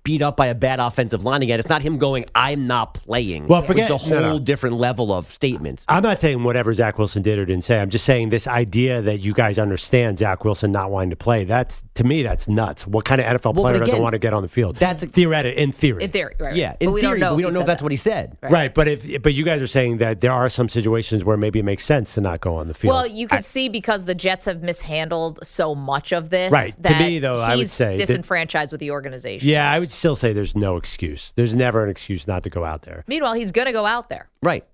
[0.06, 1.58] beat up by a bad offensive line again.
[1.58, 3.48] It's not him going, I'm not playing.
[3.48, 4.38] Well, forget- It's a no, whole no.
[4.38, 5.84] different level of statements.
[5.88, 7.80] I'm not saying whatever Zach Wilson did or didn't say.
[7.80, 11.42] I'm just saying this idea that you guys understand Zach Wilson not wanting to play.
[11.42, 12.86] That's to me, that's nuts.
[12.86, 14.76] What kind of NFL Well, but player doesn't want to get on the field?
[14.76, 16.04] that's a- theoretic in theory.
[16.04, 16.46] In theory, right?
[16.48, 16.56] right.
[16.56, 17.30] Yeah, in but we theory, don't know.
[17.30, 17.84] but we don't know if that's that.
[17.84, 18.36] what he said.
[18.42, 18.72] Right.
[18.72, 21.64] but if but you guys are saying that there are some situations where maybe it
[21.64, 22.94] makes sense to not go on the field.
[22.94, 26.52] Well, you can see because the Jets have mishandled so much of this.
[26.52, 26.74] Right.
[26.84, 29.48] To me, though, I would he's say that- disenfranchised with the organization.
[29.48, 31.32] yeah, I would still say there's no excuse.
[31.32, 33.04] There's never an excuse not to go out there.
[33.06, 34.64] Meanwhile, he's going to go out there, Right.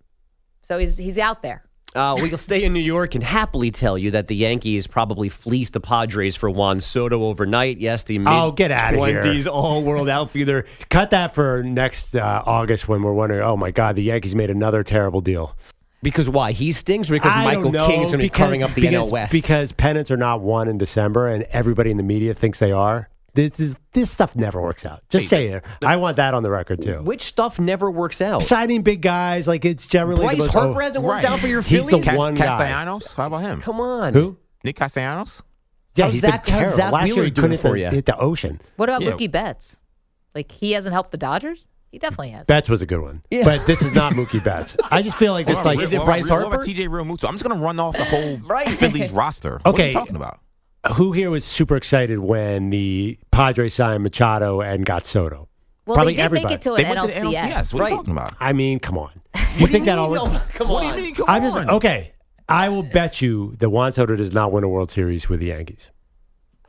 [0.63, 1.65] so he's he's out there.
[1.95, 5.75] Uh, we'll stay in New York and happily tell you that the Yankees probably fleeced
[5.75, 7.79] the Padres for Juan Soto overnight.
[7.79, 9.21] Yes, the mid Oh, get out of here.
[9.21, 10.65] 20s all-world outfielder.
[10.89, 14.49] Cut that for next uh, August when we're wondering, oh my God, the Yankees made
[14.49, 15.55] another terrible deal.
[16.03, 16.53] Because why?
[16.53, 19.09] He stings or because I Michael know, King's going to be carving up the because,
[19.09, 19.33] NL West?
[19.33, 23.09] Because pennants are not won in December, and everybody in the media thinks they are.
[23.35, 25.03] This is this stuff never works out.
[25.09, 25.65] Just say it.
[25.83, 27.01] I want that on the record too.
[27.03, 28.43] Which stuff never works out?
[28.43, 31.33] Signing big guys like it's generally Bryce the most, Harper oh, hasn't worked Right.
[31.33, 32.05] out for your He's Phillies?
[32.05, 32.47] the Ca- one guy.
[32.47, 33.15] Castellanos?
[33.15, 33.63] How about him?
[33.63, 34.13] Come on.
[34.13, 34.37] Who?
[34.65, 35.43] Nick Castellanos?
[35.95, 36.77] Yeah, How's he's Zach- been how's terrible.
[36.77, 37.89] Zach Last Wheeler year he doing couldn't for hit the, you?
[37.97, 38.61] hit the ocean.
[38.77, 39.11] What about Yeah.
[39.13, 39.79] Mookie Betts?
[40.35, 41.67] Like he hasn't helped the Dodgers.
[41.91, 42.47] He definitely has.
[42.47, 43.45] Betts was a good one, Yeah.
[43.45, 44.77] but this is not Mookie Betts.
[44.91, 46.65] I just feel like this Hold like what about- Bryce what Harper?
[46.65, 47.29] TJ Realmuto?
[47.29, 48.69] I'm just going to run off the whole Right.
[48.71, 49.53] Phillies roster.
[49.63, 49.87] What are Okay.
[49.89, 50.41] you talking about?
[50.95, 55.49] Who here was super excited when the Padres signed Machado and got Soto?
[55.87, 56.55] well, Probably they did everybody.
[56.55, 57.53] make it to They an went to the NLCS.
[57.53, 57.75] NLCS.
[57.75, 58.35] What are you talking about?
[58.41, 59.11] I mean, come on.
[59.59, 60.11] You think that all?
[60.15, 60.95] No, come What on.
[60.95, 61.15] do you mean?
[61.15, 61.69] Come I'm just on.
[61.71, 62.13] okay.
[62.49, 65.47] I will bet you that Juan Soto does not win a World Series with the
[65.47, 65.91] Yankees.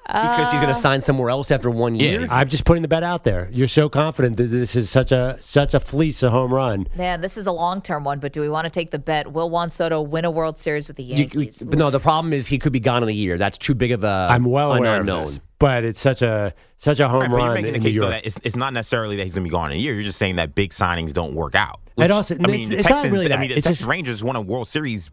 [0.06, 2.20] Because he's going to sign somewhere else after one year?
[2.20, 3.48] he's- I'm just putting the bet out there.
[3.54, 6.88] You're so confident that this is such a such a fleece, a home run.
[6.98, 9.32] Man, this is a long term one, but do we want to take the bet?
[9.32, 11.62] Will Juan Soto win a World Series with the You- Yankees?
[11.66, 13.38] but no, the problem is he could be gone in a year.
[13.38, 15.24] That's too big of a I'm well an aware unknown.
[15.24, 17.78] of this, but it's such a such a home Right, but you're run making the
[17.78, 18.24] in case New though York.
[18.24, 19.94] that it's, it's not necessarily that he's going to be gone in a year.
[19.94, 21.80] You're just saying that big signings don't work out.
[21.98, 23.14] And also, I mean, it's- the it's not Texans.
[23.14, 23.40] really I that.
[23.40, 25.10] mean, the It's Texas just- Rangers won a World Series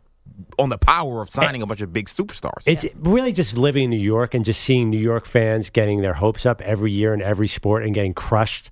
[0.59, 1.64] on the power of signing eh.
[1.64, 2.62] a bunch of big superstars.
[2.66, 6.14] It's really just living in New York and just seeing New York fans getting their
[6.14, 8.70] hopes up every year in every sport and getting crushed.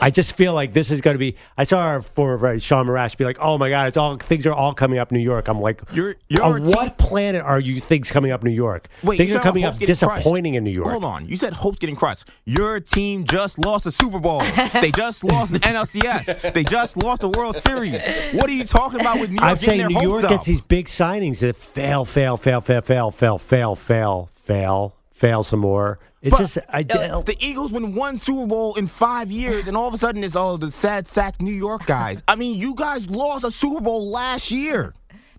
[0.00, 1.36] I just feel like this is going to be.
[1.56, 4.46] I saw our former friend Sean Marash be like, "Oh my God, it's all things
[4.46, 7.60] are all coming up New York." I'm like, You're- you're on team- what planet are
[7.60, 8.88] you things coming up New York?
[9.02, 10.16] Wait, things are coming up getting crushed.
[10.16, 10.90] disappointing in New York.
[10.90, 11.26] Hold on.
[11.28, 12.28] You said hopes getting crushed.
[12.44, 14.40] Your team just lost a Super Bowl.
[14.80, 16.52] they just lost an NLCS.
[16.52, 18.00] They just lost a World Series.
[18.32, 20.30] What are you talking about with New York I'm getting saying their New York up?
[20.30, 24.94] gets these big signings that fail, fail, fail, fail, fail, fail, fail, fail, fail, fail
[25.42, 25.98] some more.
[26.22, 29.86] It's But- just I, The Eagles win one Super Bowl in five years, and all
[29.88, 32.22] of a sudden it's all the sad sack New York guys.
[32.26, 34.94] I mean, you guys lost a Super Bowl last year.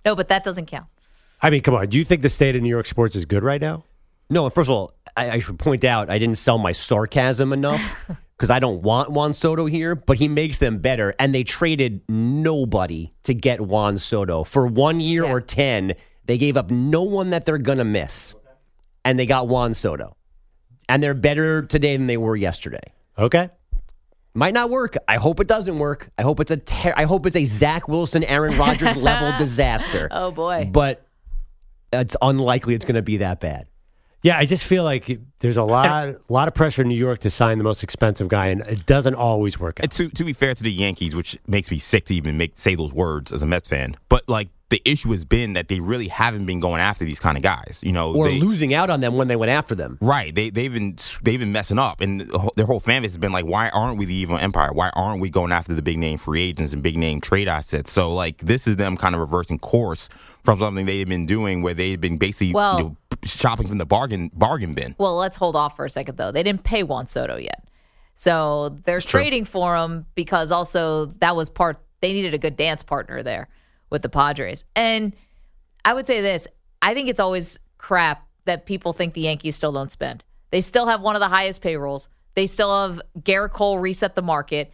[0.06, 0.88] no, but that doesn't count.
[1.42, 1.88] I mean, come on.
[1.88, 3.84] Do you think the state of New York sports is good right now?
[4.30, 7.54] No, and first of all, I, I should point out I didn't sell my sarcasm
[7.54, 7.82] enough
[8.38, 11.14] because I don't want Juan Soto here, but he makes them better.
[11.20, 14.44] And they traded nobody to get Juan Soto.
[14.44, 15.32] For one year Yeah.
[15.32, 15.94] or 10,
[16.26, 18.34] they gave up no one that they're going to miss.
[19.08, 20.18] And they got Juan Soto.
[20.90, 22.94] And they're better today than they were yesterday.
[23.18, 23.50] Okay.
[24.34, 24.98] Might not work.
[25.08, 26.10] I hope it doesn't work.
[26.18, 30.10] I hope it's a ter- I hope it's a Zach Wilson, Aaron Rodgers level disaster.
[30.12, 30.70] Oh boy.
[30.70, 31.08] But
[31.94, 33.68] it's unlikely it's going to be that bad.
[34.24, 37.30] Yeah, I just feel like there's a lot, lot of pressure in New York to
[37.30, 40.54] sign the most expensive guy, and it doesn't always work And to to be fair
[40.54, 43.46] to the Yankees, which makes me sick to even make say those words as a
[43.46, 47.06] Mets fan, but like the issue has been that they really haven't been going after
[47.06, 47.80] these kind of guys.
[47.82, 49.98] You know, Or they, losing out on them when they went after them.
[50.02, 50.34] Right.
[50.36, 53.46] They they've been they've been messing up, and their whole fan base has been like,
[53.46, 54.74] why aren't we the evil empire?
[54.74, 57.92] Why aren't we going after the big name free agents and big name trade assets?
[57.92, 60.10] So like this is them kind of reversing course
[60.44, 63.86] from something they've been doing where they've been basically Well- you know, shopping from the
[63.86, 64.96] bargain bargain bin.
[64.98, 66.32] Well, let's hold off for a second though.
[66.32, 67.64] They didn't pay Juan Soto yet,
[68.16, 69.22] so they're true.
[69.22, 71.78] trading for him because also that was part.
[72.02, 73.48] They needed a good dance partner there
[73.90, 75.16] with the Padres, and
[75.86, 76.48] I would say this:
[76.82, 80.24] I think it's always crap that people think the Yankees still don't spend.
[80.52, 82.10] They still have one of the highest payrolls.
[82.36, 84.72] They still have Gerrit Cole reset the market.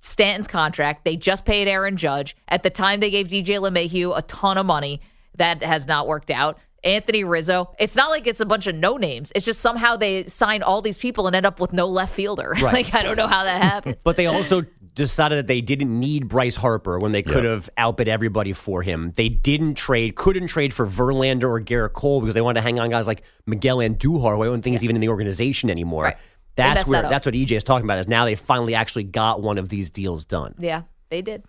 [0.00, 1.04] Stanton's contract.
[1.04, 2.36] They just paid Aaron Judge.
[2.48, 5.00] At the time, they gave DJ LeMahieu a ton of money.
[5.36, 6.58] That has not worked out.
[6.84, 7.74] Anthony Rizzo.
[7.78, 9.32] It's not like it's a bunch of no names.
[9.34, 12.54] It's just somehow they sign all these people and end up with no left fielder.
[12.62, 14.02] like I don't know how that happens.
[14.04, 14.62] But they also
[14.98, 19.12] decided that they didn't need Bryce Harper when they could have outbid everybody for him.
[19.16, 22.78] They didn't trade, couldn't trade for Verlander or Gerrit Cole because they wanted to hang
[22.78, 26.04] on guys like Miguel Andujar, who I don't think is even in the organization anymore.
[26.04, 26.16] Right.
[26.56, 28.00] That's where that that's what EJ is talking about.
[28.00, 30.54] Is now they finally actually got one of these deals done.
[30.58, 31.44] yeah, they did.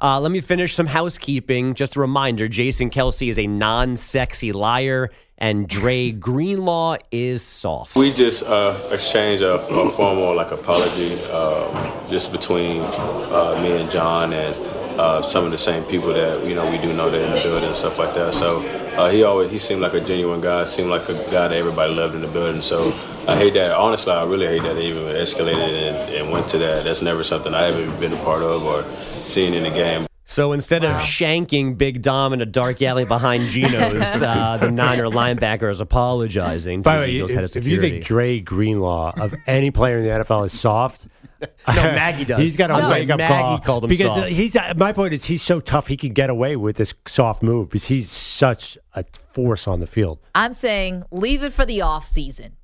[0.00, 1.74] Uh, let me finish some housekeeping.
[1.74, 7.94] Just a reminder Jason Kelce is a non sexy liar, and Dre Greenlaw is soft.
[7.96, 13.90] We just uh, exchanged a, a formal like apology um, just between uh, me and
[13.90, 14.54] John and
[14.98, 17.40] uh, some of the same people that you know we do know that in the
[17.40, 18.34] building and stuff like that.
[18.34, 18.64] So
[18.96, 21.94] uh, he always he seemed like a genuine guy, seemed like a guy that everybody
[21.94, 22.60] loved in the building.
[22.60, 22.88] So
[23.28, 23.70] I hate that.
[23.70, 26.84] Honestly, I really hate that they even escalated and, and went to that.
[26.84, 28.84] That's never something I ever been a part of or
[29.24, 30.07] seen in the game.
[30.28, 35.06] So instead of shanking Big Dom in a dark alley behind Geno's, uh, the Niner
[35.06, 38.04] linebacker is apologizing to By the the way, Eagles head of if, if you think
[38.04, 41.06] Dre Greenlaw of any player in the NFL is soft,
[41.40, 42.40] no, Maggie does.
[42.40, 44.28] He's got a I'm sorry, wake up Maggie call called him because soft.
[44.28, 44.54] he's.
[44.76, 47.86] My point is, he's so tough he can get away with this soft move because
[47.86, 50.18] he's such a force on the field.
[50.34, 52.56] I'm saying leave it for the off season.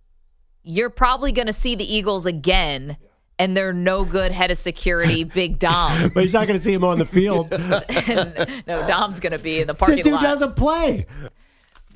[0.62, 2.98] You're probably going to see the Eagles again,
[3.38, 6.10] and they're no good head of security, Big Dom.
[6.14, 7.52] But he's not going to see him on the field.
[7.52, 11.06] And, no, Dom's going to be in the the parking dude lot, doesn't play.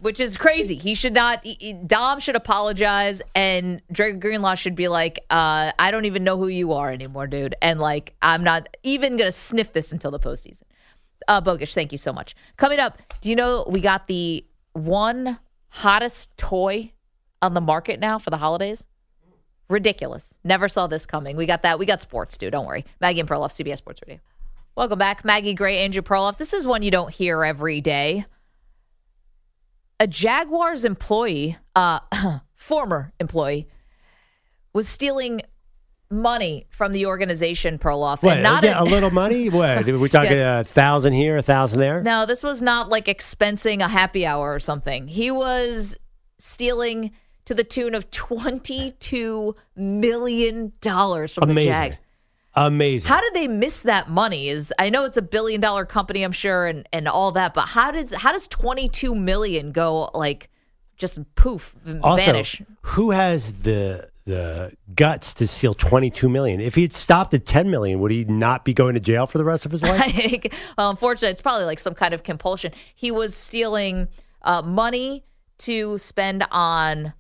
[0.01, 0.74] which is crazy.
[0.76, 1.45] He should not.
[1.45, 6.36] he- Dom should apologize, and Dre Greenlaw should be like, uh, "I don't even know
[6.36, 10.11] who you are anymore, dude," and like, I'm not even going to sniff this until
[10.11, 10.62] the postseason.
[11.26, 12.34] Uh, Bogish, thank you so much.
[12.57, 16.93] Coming up, do you know we got the one hottest toy
[17.43, 18.84] on the market now for the holidays?
[19.68, 20.32] Ridiculous.
[20.44, 21.36] Never saw this coming.
[21.36, 21.78] We got that.
[21.78, 22.52] We got sports, dude.
[22.52, 22.84] Don't worry.
[23.00, 24.20] Maggie and Perloff, CBS Sports Radio.
[24.76, 25.24] Welcome back.
[25.24, 26.38] Maggie Gray, Andrew Perloff.
[26.38, 28.24] This is one you don't hear every day.
[30.00, 31.98] A Jaguars employee, uh,
[32.54, 33.68] former employee,
[34.72, 35.42] was stealing
[36.10, 38.22] money from the organization Perloff.
[38.22, 38.34] What?
[38.34, 39.48] and not yeah, a little money?
[39.50, 39.84] What?
[39.84, 40.70] We're talking Yes.
[40.70, 42.02] a thousand here, a thousand there.
[42.02, 45.08] No, this was not like expensing a happy hour or something.
[45.08, 45.98] He was
[46.38, 47.10] stealing
[47.49, 51.99] to the tune of $22 million from the Jags.
[52.55, 53.09] Amazing.
[53.09, 54.49] How did they miss that money?
[54.49, 57.68] Is I know it's a billion dollar company, I'm sure, and, and all that, but
[57.68, 60.51] how does how does 22 million go like
[60.96, 62.61] just poof also, vanish?
[62.82, 66.61] who has the the guts to steal twenty two million?
[66.61, 69.38] If he had stopped at ten million, would he not be going to jail for
[69.38, 70.12] the rest of his life?
[70.76, 72.72] Well, unfortunately, it's probably like some kind of compulsion.
[72.94, 74.09] He was stealing
[74.42, 75.24] uh, money
[75.59, 77.12] to spend on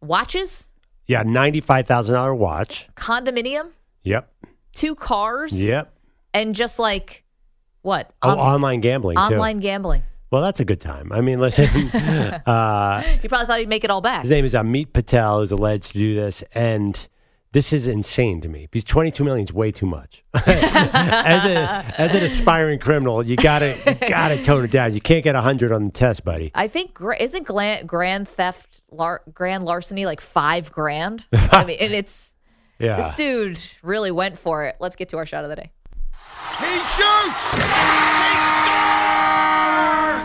[0.00, 0.70] watches,
[1.06, 2.88] yeah, ninety five thousand dollar watch.
[2.96, 3.70] condominium,
[4.04, 4.30] Yep.
[4.74, 5.92] two cars, Yep.
[6.34, 7.24] and just like
[7.82, 8.10] what?
[8.22, 9.22] Oh, On- online gambling too.
[9.22, 10.02] online gambling.
[10.30, 11.12] Well, that's a good time.
[11.12, 11.64] I mean, listen.
[12.46, 14.22] uh, He probably thought he'd make it all back.
[14.22, 17.08] his name is Amit Patel, who's alleged to do this, and
[17.52, 20.22] this is insane to me because twenty two million is way too much.
[20.34, 24.92] as a as an aspiring criminal, you gotta you gotta tone it down.
[24.94, 26.50] You can't get hundred on the test, buddy.
[26.54, 31.24] I think isn't grand, grand theft, lar- grand larceny like five grand?
[31.32, 32.34] I mean, and it's
[32.78, 32.96] Yeah.
[32.96, 34.76] this dude really went for it.
[34.80, 35.70] Let's get to our shot of the day.
[36.58, 37.52] He shoots!
[37.52, 37.60] He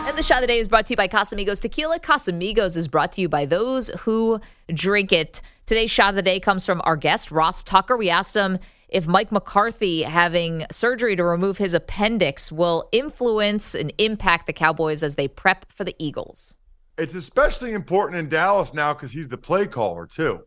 [0.10, 2.00] And the shot of the day is brought to you by Casamigos Tequila.
[2.00, 4.40] Casamigos is brought to you by those who
[4.74, 5.42] drink it.
[5.72, 7.96] Today's shot of the day comes from our guest, Ross Tucker.
[7.96, 8.60] We asked him
[8.90, 15.02] if Mike McCarthy having surgery to remove his appendix will influence and impact the Cowboys
[15.02, 16.56] as they prep for the Eagles.
[16.98, 20.42] it's especially important in Dallas now because he's the play caller too,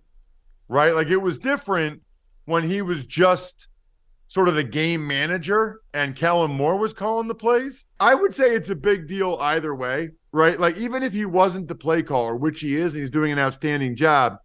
[0.69, 0.95] right?
[0.95, 2.03] Like it was different
[2.45, 3.69] when he was just
[4.29, 7.87] sort of the game manager and Kellen Moore was calling the plays.
[7.99, 10.61] I would say it's a big deal either way, right?
[10.61, 13.39] Like even if he wasn't the play caller, which he is, and he's doing an
[13.39, 14.37] outstanding job,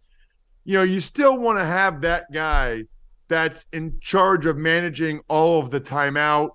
[0.70, 2.84] you know, you still want to have that guy
[3.26, 6.50] that's in charge of managing all of the timeout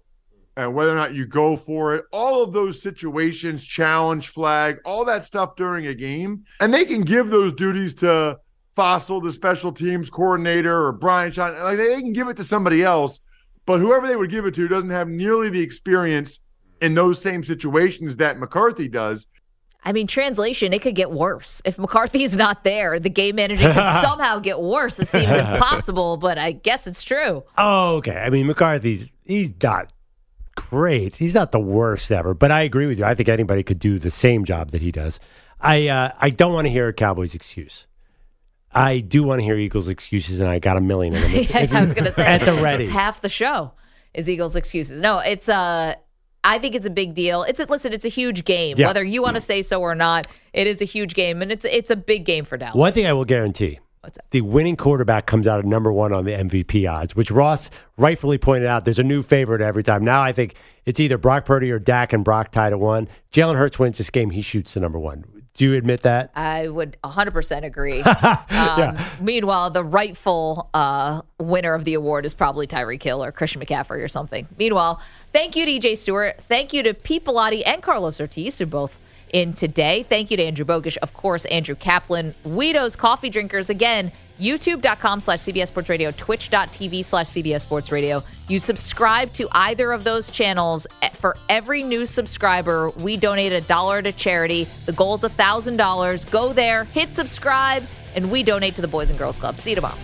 [0.55, 5.03] and whether or not you go for it, all of those situations, challenge flag, all
[5.03, 6.45] that stuff during a game.
[6.61, 8.39] And they can give those duties to
[8.77, 11.53] Fassel, the special teams coordinator, or Brian Sean.
[11.61, 13.19] Like they can give it to somebody else,
[13.65, 16.39] but whoever they would give it to doesn't have nearly the experience
[16.79, 19.27] in those same situations that McCarthy does.
[19.85, 21.61] I mean, translation, it could get worse.
[21.63, 24.99] If McCarthy's not there, the game manager could somehow get worse.
[24.99, 27.43] It seems impossible, but I guess it's true.
[27.57, 28.17] Oh, okay.
[28.17, 29.93] I mean, McCarthy's he's not
[30.55, 31.15] great.
[31.15, 33.05] He's not the worst ever, but I agree with you.
[33.05, 35.19] I think anybody could do the same job that he does.
[35.61, 37.85] I uh, I don't want to hear a Cowboys excuse.
[38.71, 41.31] I do want to hear Eagles excuses, and I got a million of them.
[41.31, 42.83] If I was going to say at the ready.
[42.83, 43.71] It's half the show
[44.13, 45.01] is Eagles excuses.
[45.01, 45.95] No, it's uh
[46.45, 47.43] I think it's a big deal.
[47.43, 48.77] It's a, listen, it's a huge game.
[48.77, 48.87] Yeah.
[48.87, 51.65] Whether you want to say so or not, it is a huge game, and it's
[51.65, 52.75] it's a big game for Dallas.
[52.75, 56.25] One thing I will guarantee: What's the winning quarterback comes out at number one on
[56.25, 58.85] the MVP odds, which Ross rightfully pointed out.
[58.85, 60.05] There's a new favorite every time.
[60.05, 60.53] Now I think
[60.85, 63.09] it's either Brock Purdy or Dak, and Brock tied at one.
[63.33, 64.29] Jalen Hurts wins this game.
[64.29, 65.25] He shoots the number one.
[65.55, 66.31] Do you admit that?
[66.35, 68.01] I would 100% agree.
[68.49, 73.61] um, Meanwhile, the rightful uh, winner of the award is probably Tyreek Hill or Christian
[73.61, 74.47] McCaffrey or something.
[74.57, 75.01] Meanwhile,
[75.31, 76.41] thank you to EJ Stewart.
[76.41, 78.99] Thank you to Pete Pilati and Carlos Ortiz, who both
[79.31, 80.03] in today.
[80.03, 83.69] Thank you to Andrew Bogish, of course, Andrew Kaplan, Guido's Coffee Drinkers.
[83.69, 88.23] Again, youtube.com slash CBS Sports Radio, twitch.tv slash CBS Sports Radio.
[88.47, 90.85] You subscribe to either of those channels.
[91.01, 94.65] Eh, For every new subscriber, we donate a dollar to charity.
[94.85, 96.31] The goal is $1,000.
[96.31, 97.83] Go there, hit subscribe,
[98.15, 99.59] and we donate to the Boys and Girls Club.
[99.59, 99.97] See you tomorrow.